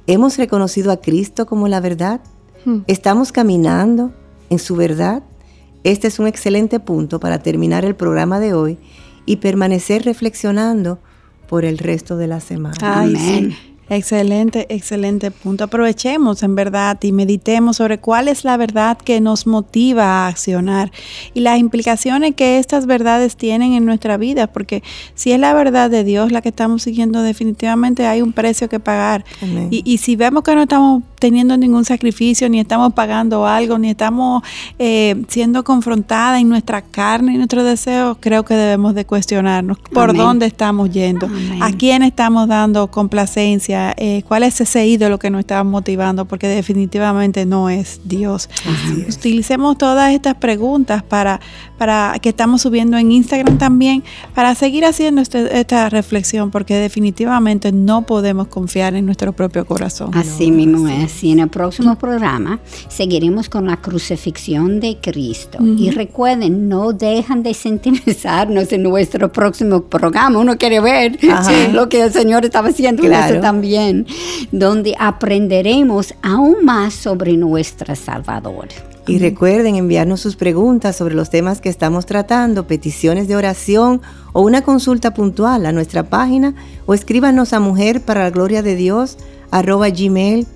¿Hemos 0.06 0.36
reconocido 0.36 0.92
a 0.92 1.00
Cristo 1.00 1.46
como 1.46 1.66
la 1.66 1.80
verdad? 1.80 2.20
Hmm. 2.64 2.80
¿Estamos 2.86 3.32
caminando 3.32 4.12
en 4.50 4.58
su 4.58 4.76
verdad? 4.76 5.22
Este 5.82 6.08
es 6.08 6.18
un 6.18 6.26
excelente 6.26 6.78
punto 6.78 7.18
para 7.20 7.38
terminar 7.38 7.84
el 7.84 7.96
programa 7.96 8.38
de 8.38 8.54
hoy 8.54 8.78
y 9.24 9.36
permanecer 9.36 10.04
reflexionando 10.04 10.98
por 11.48 11.64
el 11.64 11.78
resto 11.78 12.16
de 12.16 12.26
la 12.26 12.40
semana. 12.40 12.76
Amén. 12.80 13.56
Excelente, 13.88 14.66
excelente 14.68 15.30
punto. 15.30 15.64
Aprovechemos 15.64 16.42
en 16.42 16.56
verdad 16.56 16.98
y 17.02 17.12
meditemos 17.12 17.76
sobre 17.76 17.98
cuál 17.98 18.26
es 18.26 18.44
la 18.44 18.56
verdad 18.56 18.98
que 18.98 19.20
nos 19.20 19.46
motiva 19.46 20.04
a 20.04 20.28
accionar 20.28 20.90
y 21.34 21.40
las 21.40 21.58
implicaciones 21.58 22.34
que 22.34 22.58
estas 22.58 22.86
verdades 22.86 23.36
tienen 23.36 23.74
en 23.74 23.84
nuestra 23.84 24.16
vida, 24.16 24.48
porque 24.48 24.82
si 25.14 25.30
es 25.32 25.38
la 25.38 25.54
verdad 25.54 25.88
de 25.88 26.02
Dios 26.02 26.32
la 26.32 26.42
que 26.42 26.48
estamos 26.48 26.82
siguiendo, 26.82 27.22
definitivamente 27.22 28.06
hay 28.06 28.22
un 28.22 28.32
precio 28.32 28.68
que 28.68 28.80
pagar. 28.80 29.24
Y, 29.70 29.82
y, 29.84 29.98
si 29.98 30.16
vemos 30.16 30.42
que 30.42 30.54
no 30.54 30.62
estamos 30.62 31.02
teniendo 31.18 31.56
ningún 31.56 31.84
sacrificio, 31.84 32.48
ni 32.48 32.60
estamos 32.60 32.92
pagando 32.92 33.46
algo, 33.46 33.78
ni 33.78 33.90
estamos 33.90 34.42
eh, 34.78 35.24
siendo 35.28 35.64
confrontada 35.64 36.40
en 36.40 36.48
nuestra 36.48 36.82
carne 36.82 37.34
y 37.34 37.36
nuestros 37.36 37.64
deseos, 37.64 38.16
creo 38.20 38.44
que 38.44 38.54
debemos 38.54 38.94
de 38.94 39.04
cuestionarnos 39.04 39.78
por 39.92 40.16
dónde 40.16 40.46
estamos 40.46 40.90
yendo, 40.90 41.28
a 41.60 41.72
quién 41.72 42.02
estamos 42.02 42.48
dando 42.48 42.90
complacencia, 42.90 43.75
eh, 43.96 44.22
cuál 44.26 44.42
es 44.42 44.60
ese 44.60 44.86
ídolo 44.86 45.18
que 45.18 45.30
nos 45.30 45.40
está 45.40 45.62
motivando, 45.64 46.24
porque 46.24 46.48
definitivamente 46.48 47.46
no 47.46 47.68
es 47.68 48.00
Dios. 48.04 48.48
Utilicemos 49.08 49.78
todas 49.78 50.12
estas 50.12 50.34
preguntas 50.36 51.02
para, 51.02 51.40
para 51.78 52.18
que 52.20 52.30
estamos 52.30 52.62
subiendo 52.62 52.96
en 52.96 53.12
Instagram 53.12 53.58
también, 53.58 54.02
para 54.34 54.54
seguir 54.54 54.84
haciendo 54.84 55.20
este, 55.20 55.58
esta 55.58 55.88
reflexión, 55.88 56.50
porque 56.50 56.74
definitivamente 56.76 57.72
no 57.72 58.02
podemos 58.02 58.48
confiar 58.48 58.94
en 58.94 59.06
nuestro 59.06 59.32
propio 59.32 59.64
corazón. 59.66 60.10
Así 60.14 60.50
mismo 60.50 60.88
es 60.88 61.22
y 61.22 61.32
en 61.32 61.40
el 61.40 61.48
próximo 61.48 61.96
programa 61.96 62.60
seguiremos 62.88 63.48
con 63.48 63.66
la 63.66 63.76
crucifixión 63.78 64.80
de 64.80 64.98
Cristo. 65.00 65.58
Y 65.60 65.90
recuerden, 65.90 66.68
no 66.68 66.92
dejan 66.92 67.42
de 67.42 67.54
sintonizarnos 67.54 68.72
en 68.72 68.82
nuestro 68.82 69.30
próximo 69.32 69.82
programa. 69.82 70.38
Uno 70.38 70.56
quiere 70.56 70.80
ver 70.80 71.18
lo 71.72 71.88
que 71.88 72.02
el 72.02 72.12
Señor 72.12 72.44
estaba 72.44 72.68
haciendo 72.68 73.02
claro. 73.02 73.40
también, 73.40 73.65
donde 74.52 74.94
aprenderemos 74.98 76.14
aún 76.22 76.64
más 76.64 76.94
sobre 76.94 77.36
nuestro 77.36 77.94
Salvador. 77.94 78.68
Y 79.08 79.18
recuerden 79.18 79.76
enviarnos 79.76 80.20
sus 80.20 80.34
preguntas 80.34 80.96
sobre 80.96 81.14
los 81.14 81.30
temas 81.30 81.60
que 81.60 81.68
estamos 81.68 82.06
tratando, 82.06 82.66
peticiones 82.66 83.28
de 83.28 83.36
oración 83.36 84.02
o 84.32 84.42
una 84.42 84.62
consulta 84.62 85.14
puntual 85.14 85.64
a 85.64 85.72
nuestra 85.72 86.02
página 86.04 86.54
o 86.86 86.94
escríbanos 86.94 87.52
a 87.52 87.60
mujer 87.60 88.00
para 88.00 88.24
la 88.24 88.30
gloria 88.30 88.62
de 88.62 88.74
Dios 88.74 89.16
arroba 89.52 89.90
gmail 89.90 90.46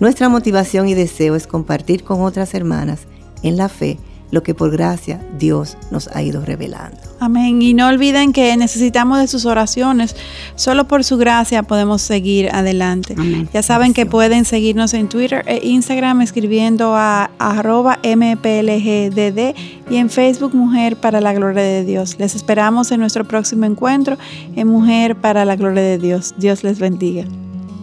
nuestra 0.00 0.28
motivación 0.28 0.88
y 0.88 0.94
deseo 0.94 1.34
es 1.34 1.46
compartir 1.46 2.04
con 2.04 2.20
otras 2.22 2.52
hermanas 2.52 3.06
en 3.42 3.56
la 3.56 3.70
fe 3.70 3.98
lo 4.32 4.42
que 4.42 4.54
por 4.54 4.72
gracia 4.72 5.20
Dios 5.38 5.76
nos 5.92 6.08
ha 6.08 6.22
ido 6.22 6.44
revelando. 6.44 6.96
Amén. 7.20 7.62
Y 7.62 7.74
no 7.74 7.86
olviden 7.86 8.32
que 8.32 8.56
necesitamos 8.56 9.20
de 9.20 9.28
sus 9.28 9.44
oraciones. 9.44 10.16
Solo 10.56 10.88
por 10.88 11.04
su 11.04 11.18
gracia 11.18 11.62
podemos 11.62 12.02
seguir 12.02 12.48
adelante. 12.50 13.14
Ya 13.52 13.62
saben 13.62 13.92
que 13.94 14.06
pueden 14.06 14.44
seguirnos 14.44 14.94
en 14.94 15.08
Twitter 15.08 15.44
e 15.46 15.60
Instagram 15.64 16.22
escribiendo 16.22 16.96
a 16.96 17.30
arroba 17.38 17.98
mplgdd 18.02 19.54
y 19.90 19.96
en 19.96 20.10
Facebook 20.10 20.54
Mujer 20.54 20.96
para 20.96 21.20
la 21.20 21.34
Gloria 21.34 21.62
de 21.62 21.84
Dios. 21.84 22.16
Les 22.18 22.34
esperamos 22.34 22.90
en 22.90 23.00
nuestro 23.00 23.24
próximo 23.24 23.66
encuentro 23.66 24.16
en 24.56 24.66
Mujer 24.66 25.14
para 25.14 25.44
la 25.44 25.56
Gloria 25.56 25.82
de 25.82 25.98
Dios. 25.98 26.34
Dios 26.38 26.64
les 26.64 26.78
bendiga. 26.78 27.24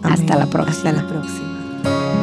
Hasta 0.02 0.36
la 0.36 0.48
próxima. 0.48 0.90
Hasta 0.90 0.92
la 0.94 1.08
próxima. 1.08 2.19